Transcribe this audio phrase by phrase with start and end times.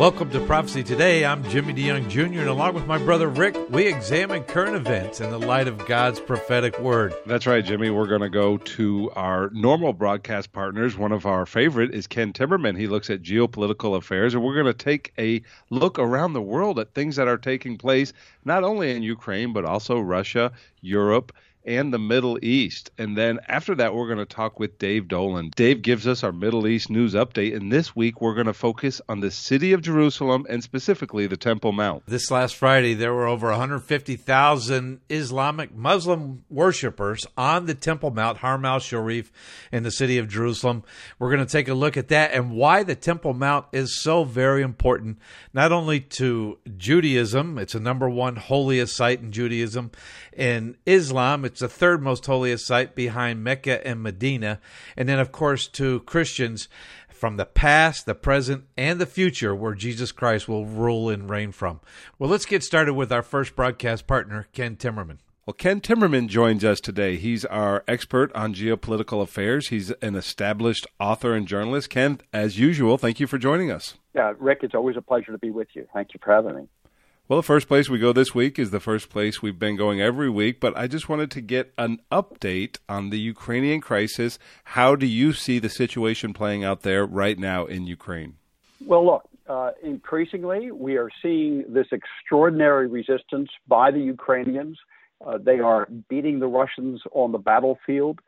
[0.00, 1.26] Welcome to Prophecy Today.
[1.26, 5.28] I'm Jimmy DeYoung Jr., and along with my brother Rick, we examine current events in
[5.28, 7.14] the light of God's prophetic word.
[7.26, 7.90] That's right, Jimmy.
[7.90, 10.96] We're going to go to our normal broadcast partners.
[10.96, 12.78] One of our favorite is Ken Timmerman.
[12.78, 16.78] He looks at geopolitical affairs, and we're going to take a look around the world
[16.78, 21.30] at things that are taking place, not only in Ukraine, but also Russia, Europe,
[21.64, 22.90] and the Middle East.
[22.98, 25.50] And then after that, we're going to talk with Dave Dolan.
[25.54, 27.54] Dave gives us our Middle East news update.
[27.54, 31.36] And this week, we're going to focus on the city of Jerusalem and specifically the
[31.36, 32.04] Temple Mount.
[32.06, 38.64] This last Friday, there were over 150,000 Islamic Muslim worshippers on the Temple Mount, Haram
[38.64, 39.30] al Sharif,
[39.70, 40.82] in the city of Jerusalem.
[41.18, 44.24] We're going to take a look at that and why the Temple Mount is so
[44.24, 45.18] very important,
[45.52, 49.90] not only to Judaism, it's a number one holiest site in Judaism,
[50.32, 54.60] in Islam, it's the third most holiest site behind Mecca and Medina.
[54.96, 56.68] And then, of course, to Christians
[57.08, 61.52] from the past, the present, and the future where Jesus Christ will rule and reign
[61.52, 61.80] from.
[62.18, 65.18] Well, let's get started with our first broadcast partner, Ken Timmerman.
[65.46, 67.16] Well, Ken Timmerman joins us today.
[67.16, 69.68] He's our expert on geopolitical affairs.
[69.68, 71.90] He's an established author and journalist.
[71.90, 73.96] Ken, as usual, thank you for joining us.
[74.14, 75.86] Yeah, Rick, it's always a pleasure to be with you.
[75.92, 76.68] Thank you for having me.
[77.30, 80.00] Well, the first place we go this week is the first place we've been going
[80.00, 84.36] every week, but I just wanted to get an update on the Ukrainian crisis.
[84.64, 88.34] How do you see the situation playing out there right now in Ukraine?
[88.84, 94.76] Well, look, uh, increasingly we are seeing this extraordinary resistance by the Ukrainians.
[95.24, 98.18] Uh, they are beating the Russians on the battlefield.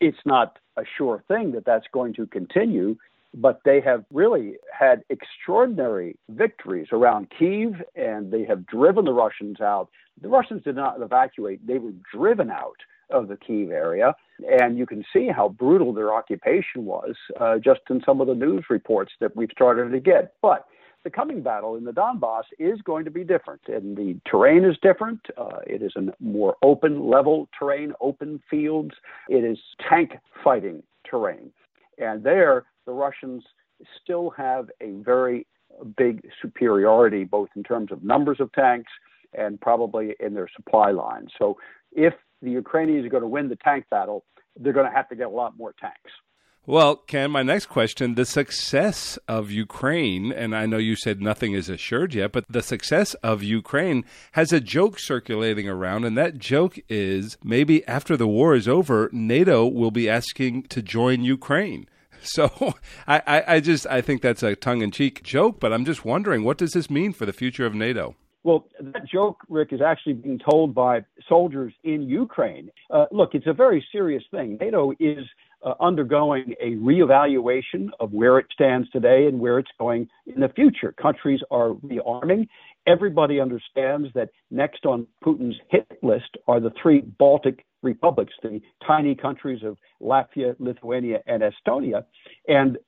[0.00, 2.96] It's not a sure thing that that's going to continue,
[3.34, 9.60] but they have really had extraordinary victories around Kiev, and they have driven the Russians
[9.60, 9.88] out.
[10.20, 12.76] The Russians did not evacuate, they were driven out
[13.10, 14.14] of the Kiev area.
[14.60, 18.34] And you can see how brutal their occupation was uh, just in some of the
[18.34, 20.34] news reports that we've started to get.
[20.42, 20.66] But
[21.04, 24.76] the coming battle in the Donbass is going to be different, and the terrain is
[24.82, 25.20] different.
[25.36, 28.94] Uh, it is a more open, level terrain, open fields.
[29.28, 29.58] It is
[29.88, 30.12] tank
[30.44, 31.50] fighting terrain.
[31.98, 33.44] And there, the Russians
[34.02, 35.46] still have a very
[35.96, 38.92] big superiority, both in terms of numbers of tanks
[39.32, 41.30] and probably in their supply lines.
[41.38, 41.58] So
[41.92, 44.24] if the Ukrainians are going to win the tank battle,
[44.58, 46.10] they're going to have to get a lot more tanks.
[46.64, 51.54] Well, Ken, my next question the success of Ukraine, and I know you said nothing
[51.54, 56.38] is assured yet, but the success of Ukraine has a joke circulating around, and that
[56.38, 61.88] joke is maybe after the war is over, NATO will be asking to join Ukraine.
[62.32, 62.74] So
[63.06, 66.04] I, I, I just I think that's a tongue in cheek joke, but I'm just
[66.04, 68.16] wondering what does this mean for the future of NATO?
[68.44, 72.70] Well, that joke, Rick, is actually being told by soldiers in Ukraine.
[72.90, 74.58] Uh, look, it's a very serious thing.
[74.60, 75.24] NATO is
[75.64, 80.48] uh, undergoing a reevaluation of where it stands today and where it's going in the
[80.48, 80.92] future.
[80.92, 82.48] Countries are rearming.
[82.86, 89.14] Everybody understands that next on Putin's hit list are the three Baltic republics, the tiny
[89.14, 92.04] countries of Latvia, Lithuania, and Estonia.
[92.48, 92.78] And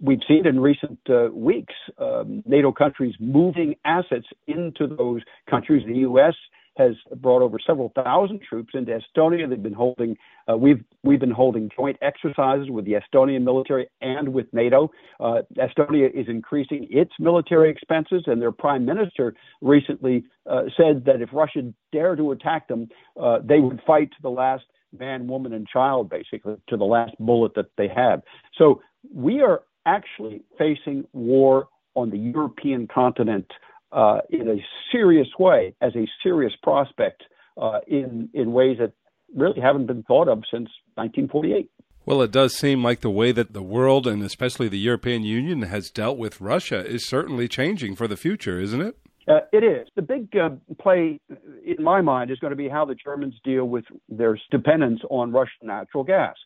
[0.00, 5.84] we've seen in recent uh, weeks um, NATO countries moving assets into those countries.
[5.86, 6.34] The U.S
[6.76, 9.48] has brought over several thousand troops into Estonia.
[9.48, 10.16] They've been holding,
[10.50, 14.90] uh, we've we've been holding joint exercises with the Estonian military and with NATO.
[15.18, 21.22] Uh, Estonia is increasing its military expenses, and their prime minister recently uh, said that
[21.22, 22.88] if Russia dared to attack them,
[23.20, 24.64] uh, they would fight to the last
[24.96, 28.22] man, woman, and child, basically to the last bullet that they have.
[28.56, 28.80] So
[29.14, 33.50] we are actually facing war on the European continent
[33.92, 34.56] uh, in a
[34.92, 37.22] serious way as a serious prospect
[37.60, 38.92] uh, in in ways that
[39.34, 41.70] really haven't been thought of since 1948.
[42.04, 45.62] Well, it does seem like the way that the world and especially the European Union
[45.62, 48.96] has dealt with Russia is certainly changing for the future, isn't it?
[49.28, 49.88] Uh, it is.
[49.96, 51.18] The big uh, play,
[51.64, 55.32] in my mind, is going to be how the Germans deal with their dependence on
[55.32, 56.36] Russian natural gas.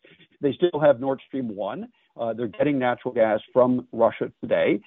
[0.41, 1.89] They still have Nord Stream 1.
[2.19, 4.81] Uh, they're getting natural gas from Russia today.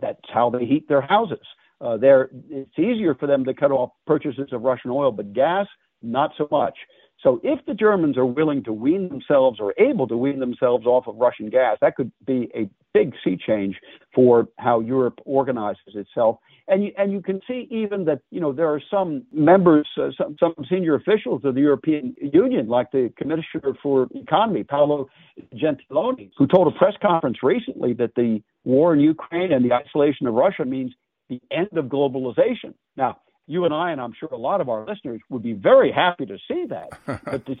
[0.00, 1.44] That's how they heat their houses.
[1.82, 5.66] Uh, there, it's easier for them to cut off purchases of Russian oil, but gas,
[6.00, 6.76] not so much.
[7.22, 11.06] So if the Germans are willing to wean themselves or able to wean themselves off
[11.06, 13.76] of Russian gas, that could be a big sea change
[14.14, 16.38] for how Europe organizes itself.
[16.68, 20.10] And you, and you can see even that you know there are some members, uh,
[20.16, 25.08] some, some senior officials of the European Union, like the Commissioner for Economy, Paolo
[25.54, 30.26] Gentiloni, who told a press conference recently that the war in Ukraine and the isolation
[30.26, 30.92] of Russia means
[31.40, 32.74] the end of globalization.
[32.96, 35.92] Now, you and I, and I'm sure a lot of our listeners would be very
[35.92, 36.90] happy to see that.
[37.24, 37.54] but to,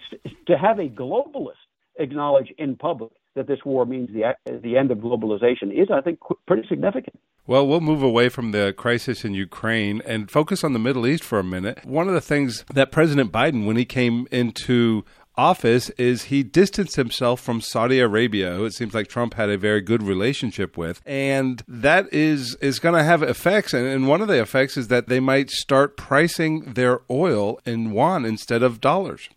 [0.46, 1.54] to have a globalist
[1.98, 6.18] acknowledge in public that this war means the the end of globalization is, I think,
[6.46, 7.18] pretty significant.
[7.46, 11.24] Well, we'll move away from the crisis in Ukraine and focus on the Middle East
[11.24, 11.84] for a minute.
[11.84, 15.04] One of the things that President Biden, when he came into
[15.36, 19.58] office is he distanced himself from Saudi Arabia, who it seems like Trump had a
[19.58, 23.72] very good relationship with, and that is is going to have effects.
[23.72, 27.92] And, and, one of the effects is that they might start pricing their oil in
[27.92, 29.28] yuan instead of dollars.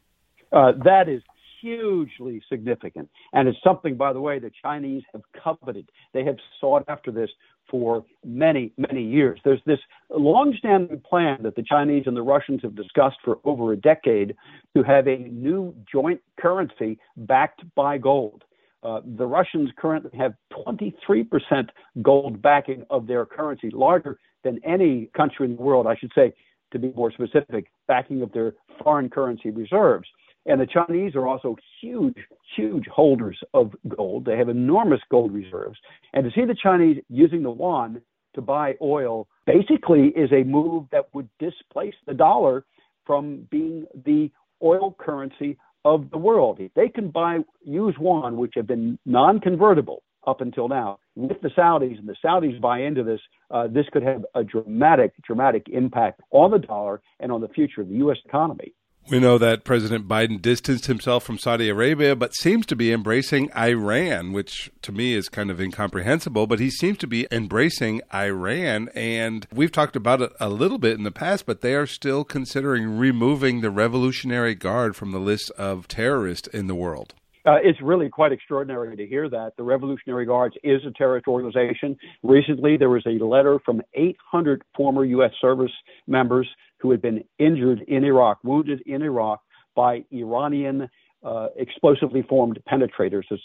[0.51, 1.21] Uh, that is
[1.61, 5.89] hugely significant, and it's something, by the way, the Chinese have coveted.
[6.13, 7.29] They have sought after this
[7.69, 9.39] for many, many years.
[9.43, 9.79] There's this
[10.09, 14.35] long-standing plan that the Chinese and the Russians have discussed for over a decade
[14.75, 18.43] to have a new joint currency backed by gold.
[18.83, 20.35] Uh, the Russians currently have
[20.67, 21.69] 23%
[22.03, 26.33] gold backing of their currency, larger than any country in the world, I should say,
[26.71, 28.53] to be more specific, backing of their
[28.83, 30.07] foreign currency reserves.
[30.45, 32.17] And the Chinese are also huge,
[32.55, 34.25] huge holders of gold.
[34.25, 35.77] They have enormous gold reserves.
[36.13, 38.01] And to see the Chinese using the yuan
[38.35, 42.63] to buy oil basically is a move that would displace the dollar
[43.05, 44.31] from being the
[44.61, 46.57] oil currency of the world.
[46.59, 51.49] If they can buy use yuan, which have been non-convertible up until now, with the
[51.49, 53.21] Saudis, and the Saudis buy into this,
[53.51, 57.81] uh, this could have a dramatic, dramatic impact on the dollar and on the future
[57.81, 58.17] of the U.S.
[58.25, 58.73] economy.
[59.07, 63.51] We know that President Biden distanced himself from Saudi Arabia, but seems to be embracing
[63.55, 66.47] Iran, which to me is kind of incomprehensible.
[66.47, 68.89] But he seems to be embracing Iran.
[68.95, 72.23] And we've talked about it a little bit in the past, but they are still
[72.23, 77.13] considering removing the Revolutionary Guard from the list of terrorists in the world.
[77.45, 79.53] Uh, it's really quite extraordinary to hear that.
[79.55, 81.95] The Revolutionary Guards is a terrorist organization.
[82.23, 85.31] Recently, there was a letter from 800 former U.S.
[85.39, 85.71] service
[86.07, 86.49] members
[86.85, 89.41] who had been injured in Iraq, wounded in Iraq
[89.75, 90.87] by Iranian
[91.23, 93.23] uh, explosively formed penetrators.
[93.31, 93.41] It's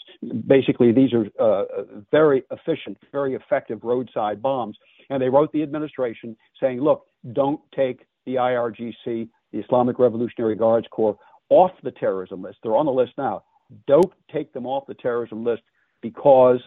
[0.47, 1.63] basically, these are uh,
[2.11, 4.77] very efficient, very effective roadside bombs.
[5.09, 10.85] And they wrote the administration saying, look, don't take the IRGC, the Islamic Revolutionary Guards
[10.91, 11.17] Corps,
[11.49, 12.59] off the terrorism list.
[12.61, 13.43] They're on the list now.
[13.87, 15.63] Don't take them off the terrorism list
[16.01, 16.59] because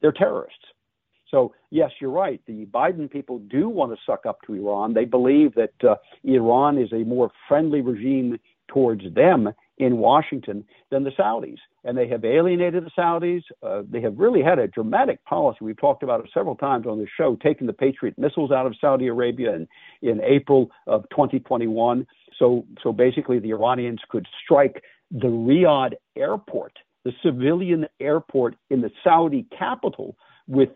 [0.00, 0.64] they're terrorists.
[1.30, 2.40] So, yes, you're right.
[2.46, 4.94] The Biden people do want to suck up to Iran.
[4.94, 8.38] They believe that uh, Iran is a more friendly regime
[8.68, 11.58] towards them in Washington than the Saudis.
[11.84, 13.42] And they have alienated the Saudis.
[13.62, 15.58] Uh, they have really had a dramatic policy.
[15.60, 18.74] We've talked about it several times on the show, taking the Patriot missiles out of
[18.80, 19.68] Saudi Arabia in,
[20.02, 22.06] in April of 2021.
[22.38, 26.72] So, so basically, the Iranians could strike the Riyadh airport,
[27.04, 30.16] the civilian airport in the Saudi capital,
[30.48, 30.70] with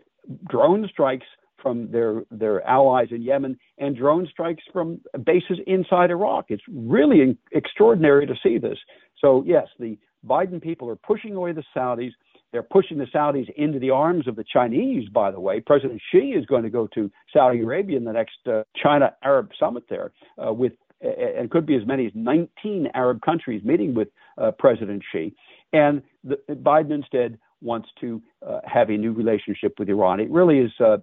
[0.47, 1.25] drone strikes
[1.61, 6.45] from their their allies in Yemen and drone strikes from bases inside Iraq.
[6.49, 8.77] It's really extraordinary to see this.
[9.19, 12.11] So yes, the Biden people are pushing away the Saudis.
[12.51, 15.07] They're pushing the Saudis into the arms of the Chinese.
[15.09, 18.37] By the way, President Xi is going to go to Saudi Arabia in the next
[18.47, 20.11] uh, China Arab summit there
[20.43, 25.01] uh, with and could be as many as 19 Arab countries meeting with uh, President
[25.11, 25.33] Xi.
[25.73, 30.19] And the, Biden instead wants to uh, have a new relationship with Iran.
[30.19, 30.97] It really is uh,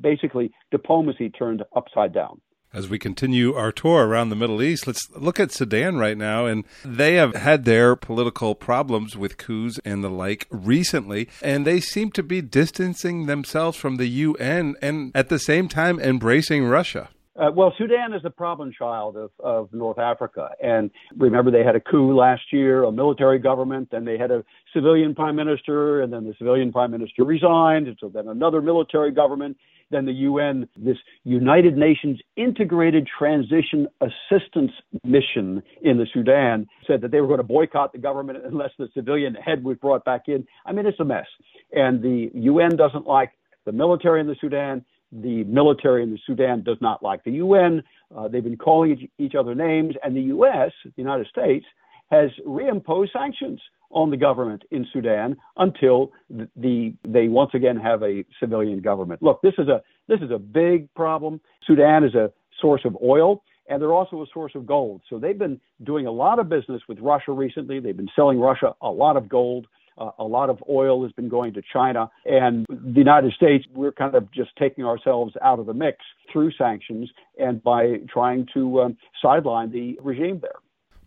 [0.00, 2.40] basically diplomacy turned upside down.
[2.74, 6.46] As we continue our tour around the Middle East, let's look at Sudan right now.
[6.46, 11.80] And they have had their political problems with coups and the like recently, and they
[11.80, 17.10] seem to be distancing themselves from the UN and at the same time embracing Russia.
[17.34, 20.50] Uh, well, Sudan is the problem child of, of North Africa.
[20.62, 24.44] And remember, they had a coup last year, a military government, then they had a
[24.74, 29.10] civilian prime minister, and then the civilian prime minister resigned, and so then another military
[29.12, 29.56] government.
[29.90, 34.72] Then the UN, this United Nations Integrated Transition Assistance
[35.04, 38.88] Mission in the Sudan, said that they were going to boycott the government unless the
[38.94, 40.46] civilian head was brought back in.
[40.64, 41.26] I mean, it's a mess.
[41.72, 43.32] And the UN doesn't like
[43.66, 47.82] the military in the Sudan the military in the Sudan does not like the UN.
[48.16, 51.66] Uh, they've been calling each, other names, and the U.S., the United States,
[52.10, 58.02] has reimposed sanctions on the government in Sudan until the, the, they once again have
[58.02, 59.22] a civilian government.
[59.22, 61.40] Look, this is a this is a big problem.
[61.66, 65.02] Sudan is a source of oil and they're also a source of gold.
[65.08, 67.80] So they've been doing a lot of business with Russia recently.
[67.80, 69.66] They've been selling Russia a lot of gold.
[69.98, 72.10] Uh, a lot of oil has been going to China.
[72.24, 75.98] And the United States, we're kind of just taking ourselves out of the mix
[76.32, 80.60] through sanctions and by trying to um, sideline the regime there.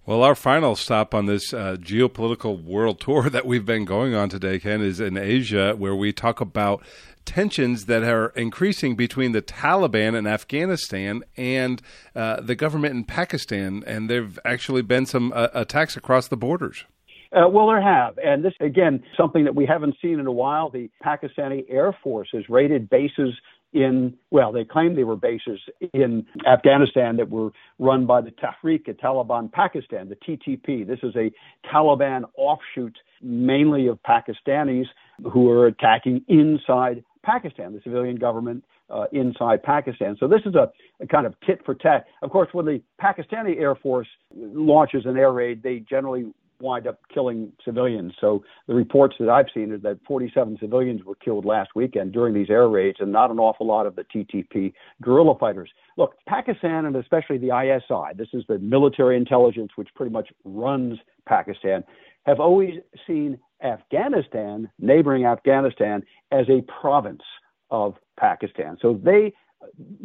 [0.08, 4.30] Well, our final stop on this uh, geopolitical world tour that we've been going on
[4.30, 6.84] today, Ken, is in Asia, where we talk about
[7.26, 11.82] tensions that are increasing between the Taliban in Afghanistan and
[12.16, 13.84] uh, the government in Pakistan.
[13.88, 16.86] And there have actually been some uh, attacks across the borders.
[17.32, 18.18] Uh, well, there have.
[18.18, 20.70] And this, again, something that we haven't seen in a while.
[20.70, 23.34] The Pakistani Air Force has raided bases
[23.74, 25.60] in, well, they claim they were bases
[25.94, 30.88] in Afghanistan that were run by the Tehrik-e-Taliban Pakistan, the TTP.
[30.88, 31.30] This is a
[31.68, 34.86] Taliban offshoot, mainly of Pakistanis
[35.32, 40.16] who are attacking inside Pakistan, the civilian government uh, inside Pakistan.
[40.20, 42.06] So this is a, a, kind of tit for tat.
[42.22, 47.00] Of course, when the Pakistani Air Force launches an air raid, they generally wind up
[47.14, 48.14] killing civilians.
[48.20, 52.34] So the reports that I've seen are that 47 civilians were killed last weekend during
[52.34, 55.70] these air raids, and not an awful lot of the TTP guerrilla fighters.
[55.98, 61.00] Look, Pakistan and especially the ISI, this is the military intelligence which pretty much runs
[61.28, 61.84] Pakistan,
[62.26, 67.24] have always seen Afghanistan, neighboring Afghanistan, as a province
[67.72, 68.78] of Pakistan.
[68.82, 69.34] So they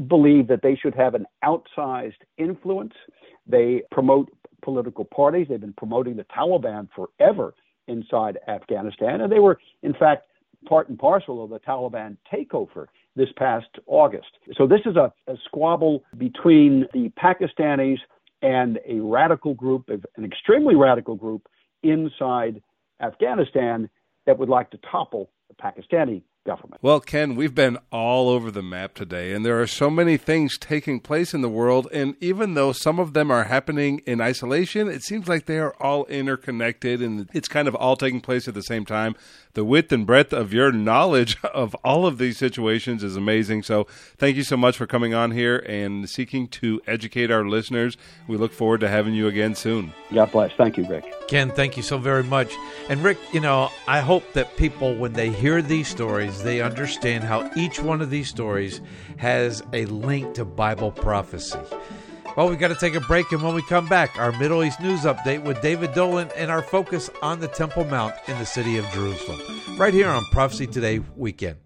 [0.07, 2.95] believe that they should have an outsized influence.
[3.47, 4.31] They promote
[4.63, 5.47] political parties.
[5.49, 7.55] They've been promoting the Taliban forever
[7.89, 10.27] inside Afghanistan, and they were, in fact,
[10.69, 12.87] part and parcel of the Taliban takeover
[13.17, 14.29] this past August.
[14.57, 17.99] So this is a, a squabble between the Pakistanis
[18.43, 21.47] and a radical group, an extremely radical group
[21.83, 22.63] inside
[23.01, 23.89] Afghanistan
[24.27, 26.83] that would like to topple the Pakistani government.
[26.83, 30.59] Well, Ken, we've been all over the map today, and there are so many things
[30.59, 31.89] taking place in the world.
[31.93, 35.75] And even though some of them are happening in isolation, it seems like they are
[35.81, 39.15] all interconnected and it's kind of all taking place at the same time
[39.55, 43.63] the width and breadth of your knowledge of all of these situations is amazing.
[43.63, 43.85] So
[44.17, 47.97] thank you so much for coming on here and seeking to educate our listeners.
[48.27, 49.93] We look forward to having you again soon.
[50.13, 50.53] God bless.
[50.53, 51.29] Thank you, Rick.
[51.29, 52.55] Ken, thank you so very much.
[52.89, 57.25] And Rick, you know, I hope that people, when they hear these stories, they understand
[57.25, 58.81] how each one of these stories
[59.19, 61.59] has a link to Bible prophecy.
[62.37, 64.81] Well, we got to take a break, and when we come back, our Middle East
[64.81, 68.77] news update with David Dolan and our focus on the Temple Mount in the city
[68.79, 69.41] of Jerusalem,
[69.77, 71.57] right here on Prophecy Today Weekend.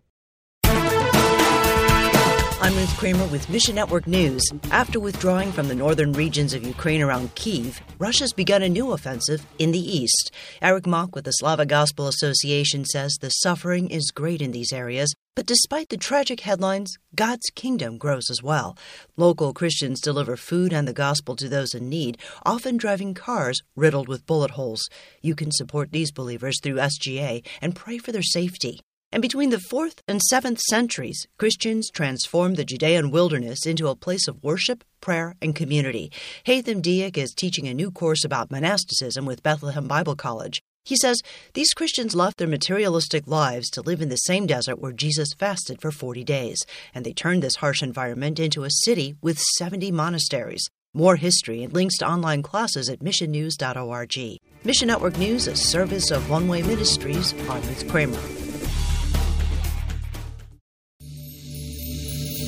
[2.65, 4.43] I'm Ruth Kramer with Mission Network News.
[4.71, 9.45] After withdrawing from the northern regions of Ukraine around Kiev, Russia's begun a new offensive
[9.59, 10.31] in the east.
[10.63, 15.15] Eric Mock with the Slavic Gospel Association says the suffering is great in these areas,
[15.37, 18.79] but despite the tragic headlines, God's kingdom grows as well.
[19.19, 22.17] Local Christians deliver food and the gospel to those in need,
[22.47, 24.89] often driving cars riddled with bullet holes.
[25.21, 28.81] You can support these believers through SGA and pray for their safety.
[29.15, 34.27] And between the 4th and 7th centuries, Christians transformed the Judean wilderness into a place
[34.27, 36.11] of worship, prayer, and community.
[36.45, 40.61] Haitham Diak is teaching a new course about monasticism with Bethlehem Bible College.
[40.85, 44.91] He says these Christians left their materialistic lives to live in the same desert where
[44.91, 49.39] Jesus fasted for 40 days, and they turned this harsh environment into a city with
[49.39, 50.69] 70 monasteries.
[50.93, 54.41] More history and links to online classes at missionnews.org.
[54.65, 57.33] Mission Network News, a service of One Way Ministries.
[57.49, 58.44] I'm Ruth Kramer.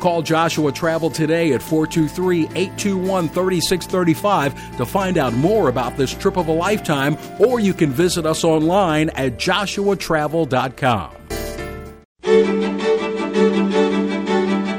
[0.00, 6.36] Call Joshua Travel today at 423 821 3635 to find out more about this trip
[6.36, 11.16] of a lifetime, or you can visit us online at joshuatravel.com.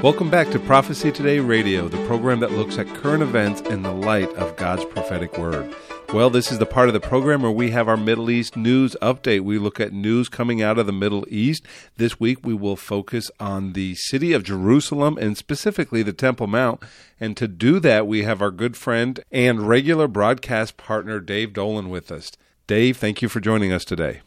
[0.03, 3.91] Welcome back to Prophecy Today Radio, the program that looks at current events in the
[3.91, 5.75] light of God's prophetic word.
[6.13, 8.95] Well, this is the part of the program where we have our Middle East news
[9.01, 9.41] update.
[9.41, 11.65] We look at news coming out of the Middle East.
[11.97, 16.81] This week we will focus on the city of Jerusalem and specifically the Temple Mount.
[17.19, 21.89] And to do that, we have our good friend and regular broadcast partner, Dave Dolan,
[21.89, 22.31] with us.
[22.67, 24.21] Dave, thank you for joining us today.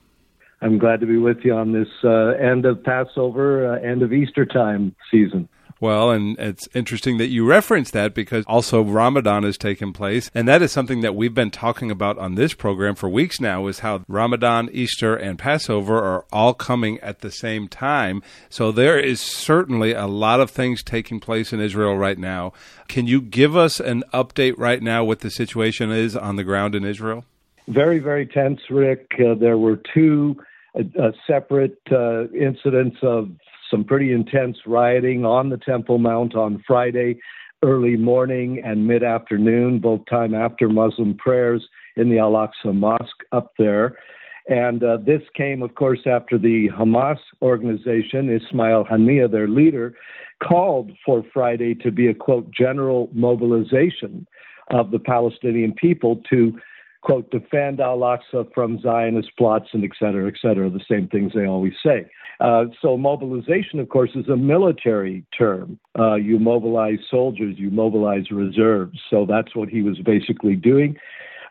[0.61, 4.13] I'm glad to be with you on this uh, end of Passover, uh, end of
[4.13, 5.49] Easter time season.
[5.81, 10.31] Well, and it's interesting that you reference that because also Ramadan has taken place.
[10.35, 13.67] And that is something that we've been talking about on this program for weeks now
[13.67, 18.23] is how Ramadan, Easter, and Passover are all coming at the same time.
[18.51, 22.53] So there is certainly a lot of things taking place in Israel right now.
[22.87, 26.75] Can you give us an update right now what the situation is on the ground
[26.75, 27.25] in Israel?
[27.69, 29.13] Very, very tense, Rick.
[29.19, 30.37] Uh, there were two
[30.75, 33.31] uh, uh, separate uh, incidents of
[33.71, 37.19] some pretty intense rioting on the Temple Mount on Friday,
[37.63, 43.25] early morning and mid afternoon, both time after Muslim prayers in the Al Aqsa Mosque
[43.33, 43.99] up there.
[44.49, 49.95] And uh, this came, of course, after the Hamas organization, Ismail Haniyeh, their leader,
[50.43, 54.27] called for Friday to be a quote general mobilization
[54.71, 56.59] of the Palestinian people to
[57.03, 61.33] quote defend Al Aqsa from Zionist plots and et cetera, et cetera, the same things
[61.35, 62.07] they always say.
[62.41, 65.79] Uh, so mobilization, of course, is a military term.
[65.99, 68.99] Uh, you mobilize soldiers, you mobilize reserves.
[69.11, 70.97] So that's what he was basically doing.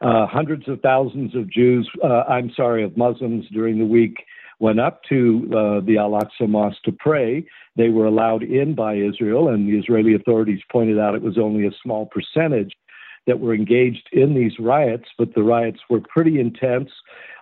[0.01, 4.15] Uh, hundreds of thousands of Jews, uh, I'm sorry, of Muslims during the week
[4.59, 7.45] went up to uh, the Al Aqsa Mosque to pray.
[7.75, 11.65] They were allowed in by Israel, and the Israeli authorities pointed out it was only
[11.65, 12.73] a small percentage
[13.27, 16.89] that were engaged in these riots, but the riots were pretty intense.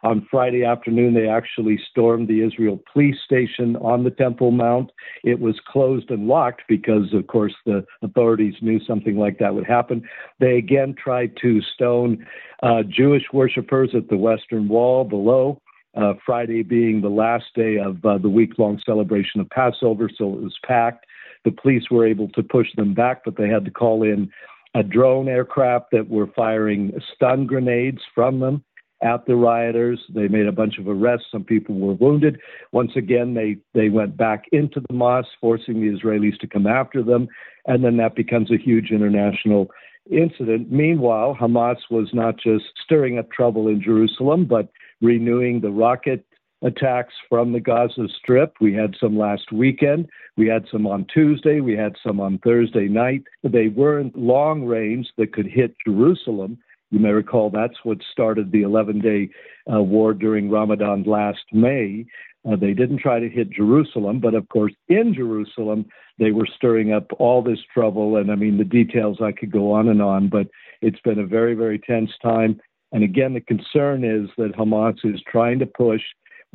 [0.04, 4.92] On Friday afternoon, they actually stormed the Israel police station on the Temple Mount.
[5.24, 9.66] It was closed and locked because, of course, the authorities knew something like that would
[9.66, 10.08] happen.
[10.40, 12.26] They again tried to stone
[12.62, 15.62] uh, Jewish worshippers at the Western Wall below.
[15.96, 20.32] Uh, Friday being the last day of uh, the week long celebration of Passover, so
[20.34, 21.08] it was packed.
[21.44, 24.32] The police were able to push them back, but they had to call in
[24.76, 28.64] a drone aircraft that were firing stun grenades from them
[29.02, 30.00] at the rioters.
[30.14, 31.28] They made a bunch of arrests.
[31.32, 32.40] Some people were wounded.
[32.72, 37.04] Once again, they, they went back into the mosque, forcing the Israelis to come after
[37.04, 37.28] them.
[37.66, 39.70] And then that becomes a huge international
[40.10, 40.72] incident.
[40.72, 44.70] Meanwhile, Hamas was not just stirring up trouble in Jerusalem, but
[45.02, 46.26] renewing the rocket
[46.64, 48.56] attacks from the Gaza Strip.
[48.60, 50.10] We had some last weekend.
[50.38, 51.60] We had some on Tuesday.
[51.60, 53.24] We had some on Thursday night.
[53.44, 56.58] They weren't long range that could hit Jerusalem.
[56.90, 59.30] You may recall that's what started the 11 day
[59.72, 62.06] uh, war during Ramadan last May.
[62.50, 65.86] Uh, they didn't try to hit Jerusalem, but of course, in Jerusalem,
[66.18, 68.16] they were stirring up all this trouble.
[68.16, 70.48] And I mean, the details I could go on and on, but
[70.82, 72.60] it's been a very, very tense time.
[72.94, 76.02] And again, the concern is that Hamas is trying to push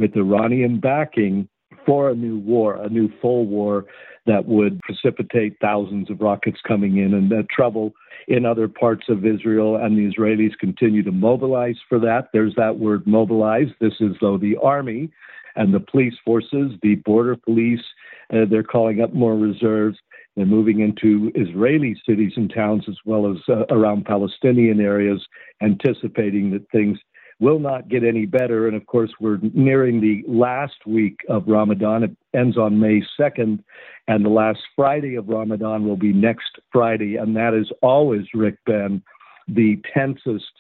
[0.02, 1.48] with Iranian backing
[1.86, 3.86] for a new war, a new full war
[4.26, 7.92] that would precipitate thousands of rockets coming in and uh, trouble
[8.26, 9.76] in other parts of Israel.
[9.76, 12.28] And the Israelis continue to mobilize for that.
[12.32, 13.68] There's that word mobilize.
[13.80, 15.10] This is, though, the army
[15.54, 17.84] and the police forces, the border police,
[18.32, 19.98] uh, they're calling up more reserves.
[20.36, 25.20] They're moving into Israeli cities and towns as well as uh, around Palestinian areas,
[25.62, 26.98] anticipating that things
[27.40, 28.66] will not get any better.
[28.66, 32.04] And of course, we're nearing the last week of Ramadan.
[32.04, 33.62] It ends on May 2nd,
[34.08, 37.16] and the last Friday of Ramadan will be next Friday.
[37.16, 39.02] And that is always, Rick, been
[39.48, 40.52] the tensest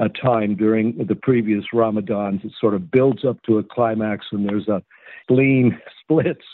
[0.00, 2.44] uh, time during the previous Ramadans.
[2.44, 4.82] It sort of builds up to a climax, and there's a
[5.22, 6.44] spleen splits,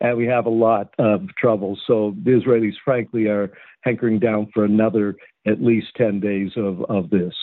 [0.00, 1.78] and we have a lot of trouble.
[1.86, 3.50] So the Israelis, frankly, are
[3.82, 7.34] hankering down for another at least 10 days of, of this.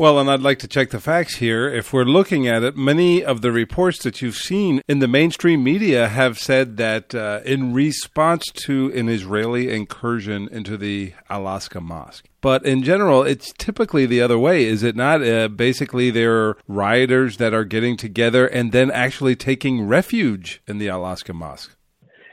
[0.00, 1.68] Well, and I'd like to check the facts here.
[1.68, 5.62] If we're looking at it, many of the reports that you've seen in the mainstream
[5.62, 11.82] media have said that uh, in response to an Israeli incursion into the Al Aqsa
[11.82, 12.24] Mosque.
[12.40, 15.22] But in general, it's typically the other way, is it not?
[15.22, 20.78] Uh, basically, there are rioters that are getting together and then actually taking refuge in
[20.78, 21.76] the Al Aqsa Mosque.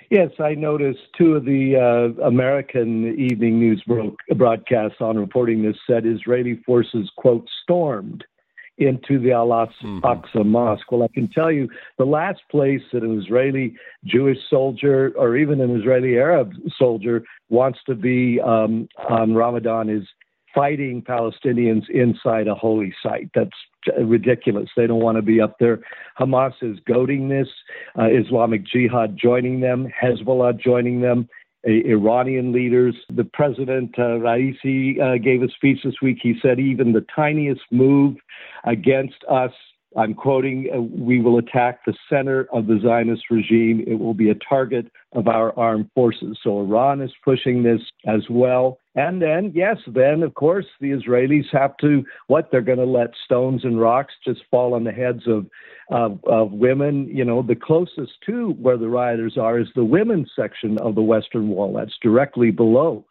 [0.10, 5.76] Yes, I noticed two of the uh, American evening news bro- broadcasts on reporting this
[5.86, 8.24] said Israeli forces, quote, stormed
[8.78, 10.50] into the Al Aqsa mm-hmm.
[10.50, 10.92] Mosque.
[10.92, 11.68] Well, I can tell you
[11.98, 17.80] the last place that an Israeli Jewish soldier or even an Israeli Arab soldier wants
[17.88, 20.04] to be um, on Ramadan is
[20.54, 23.30] fighting Palestinians inside a holy site.
[23.36, 23.50] That's
[24.04, 24.70] ridiculous.
[24.76, 25.80] They don't want to be up there.
[26.20, 27.48] Hamas is goading this,
[27.98, 31.30] uh, Islamic Jihad joining them, Hezbollah joining them.
[31.66, 32.96] Iranian leaders.
[33.10, 36.20] The president, uh, Raisi, uh, gave a speech this week.
[36.22, 38.16] He said, even the tiniest move
[38.64, 39.52] against us
[39.96, 43.84] I'm quoting, uh, we will attack the center of the Zionist regime.
[43.88, 46.38] It will be a target of our armed forces.
[46.44, 48.80] So Iran is pushing this as well.
[48.96, 53.12] And then, yes, then, of course, the Israelis have to, what, they're going to let
[53.24, 55.46] stones and rocks just fall on the heads of,
[55.90, 57.08] of, of women.
[57.08, 61.02] You know, the closest to where the rioters are is the women's section of the
[61.02, 61.74] Western Wall.
[61.74, 63.06] That's directly below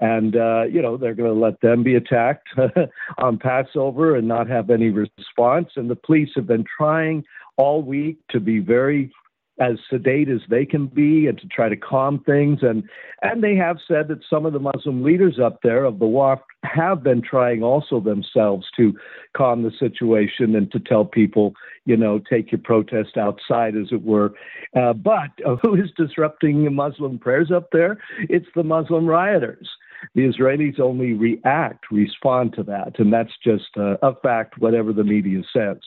[0.00, 2.48] and uh, you know they're going to let them be attacked
[3.18, 5.70] on Passover and not have any response.
[5.76, 7.24] And the police have been trying
[7.56, 9.12] all week to be very
[9.60, 12.60] as sedate as they can be and to try to calm things.
[12.62, 12.82] And
[13.22, 16.40] and they have said that some of the Muslim leaders up there of the Waqf
[16.64, 18.94] have been trying also themselves to
[19.36, 21.54] calm the situation and to tell people,
[21.84, 24.34] you know, take your protest outside, as it were.
[24.76, 25.30] Uh, but
[25.62, 27.98] who is disrupting Muslim prayers up there?
[28.28, 29.68] It's the Muslim rioters.
[30.14, 35.04] The Israelis only react, respond to that, and that's just uh, a fact, whatever the
[35.04, 35.78] media says.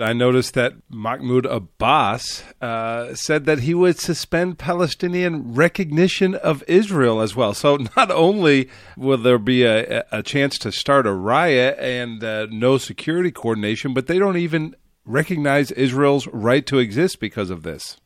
[0.00, 7.20] I noticed that Mahmoud Abbas uh, said that he would suspend Palestinian recognition of Israel
[7.20, 7.52] as well.
[7.52, 12.46] So not only will there be a, a chance to start a riot and uh,
[12.50, 17.96] no security coordination, but they don't even recognize Israel's right to exist because of this.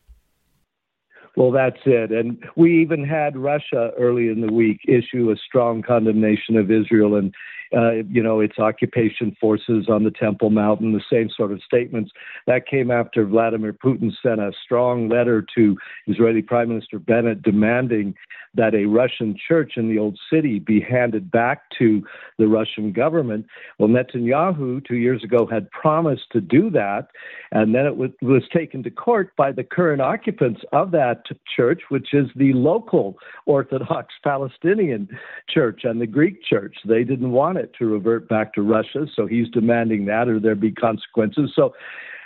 [1.36, 2.12] Well, that's it.
[2.12, 7.16] And we even had Russia early in the week issue a strong condemnation of Israel
[7.16, 7.34] and
[7.76, 12.10] uh, you know, its occupation forces on the Temple Mountain, the same sort of statements.
[12.46, 18.14] That came after Vladimir Putin sent a strong letter to Israeli Prime Minister Bennett demanding
[18.54, 22.02] that a Russian church in the old city be handed back to
[22.38, 23.46] the Russian government.
[23.78, 27.08] Well, Netanyahu, two years ago, had promised to do that,
[27.50, 31.24] and then it was, was taken to court by the current occupants of that
[31.56, 35.08] church, which is the local Orthodox Palestinian
[35.48, 36.76] church and the Greek church.
[36.84, 40.54] They didn't want it to revert back to Russia, so he's demanding that or there
[40.54, 41.52] be consequences.
[41.54, 41.74] So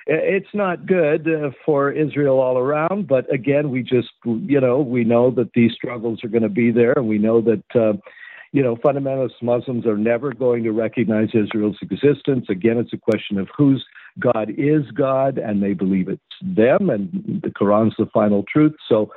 [0.06, 3.08] it's not good uh, for Israel all around.
[3.08, 6.70] But again, we just, you know, we know that these struggles are going to be
[6.70, 7.64] there, and we know that.
[7.74, 7.98] Uh,
[8.52, 12.46] you know, fundamentalist Muslims are never going to recognize Israel's existence.
[12.48, 13.84] Again, it's a question of whose
[14.18, 18.74] God is God, and they believe it's them, and the Quran's the final truth.
[18.88, 19.12] So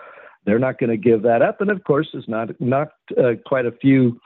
[0.46, 1.62] they're not going to give that up.
[1.62, 4.20] And of course, there's not not uh, quite a few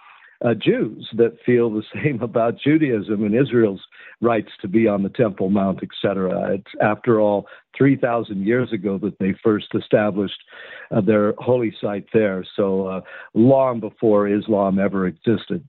[0.44, 3.82] uh, Jews that feel the same about Judaism and Israel's
[4.22, 6.54] rights to be on the Temple Mount, etc.
[6.54, 10.42] It's after all 3,000 years ago that they first established
[10.92, 13.02] uh, their holy site there, so uh,
[13.34, 15.68] long before Islam ever existed.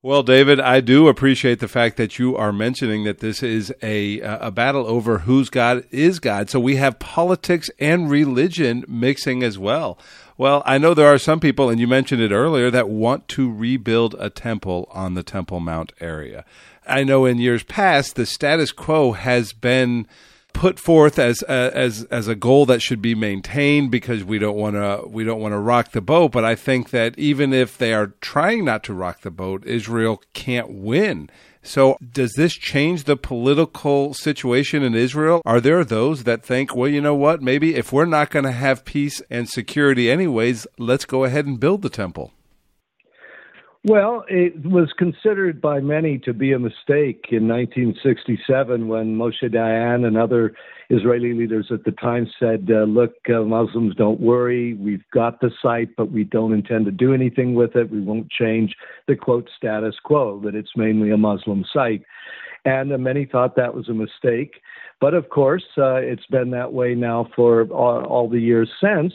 [0.00, 4.22] Well, David, I do appreciate the fact that you are mentioning that this is a
[4.22, 6.48] uh, a battle over whose God is God.
[6.48, 9.98] So we have politics and religion mixing as well.
[10.36, 13.52] Well, I know there are some people, and you mentioned it earlier, that want to
[13.52, 16.44] rebuild a temple on the Temple Mount area.
[16.86, 20.06] I know in years past the status quo has been
[20.52, 24.56] put forth as uh, as as a goal that should be maintained because we don't
[24.56, 26.32] want to we don't want to rock the boat.
[26.32, 30.22] But I think that even if they are trying not to rock the boat, Israel
[30.32, 31.30] can't win
[31.68, 35.42] so, does this change the political situation in Israel?
[35.44, 38.52] Are there those that think, well, you know what, maybe if we're not going to
[38.52, 42.32] have peace and security anyways, let's go ahead and build the temple?
[43.84, 50.04] Well, it was considered by many to be a mistake in 1967 when Moshe Dayan
[50.04, 50.54] and other
[50.90, 54.74] Israeli leaders at the time said, uh, Look, uh, Muslims, don't worry.
[54.74, 57.90] We've got the site, but we don't intend to do anything with it.
[57.90, 58.74] We won't change
[59.06, 62.02] the quote status quo, that it's mainly a Muslim site.
[62.64, 64.54] And uh, many thought that was a mistake.
[65.00, 69.12] But of course, uh, it's been that way now for all, all, the years since.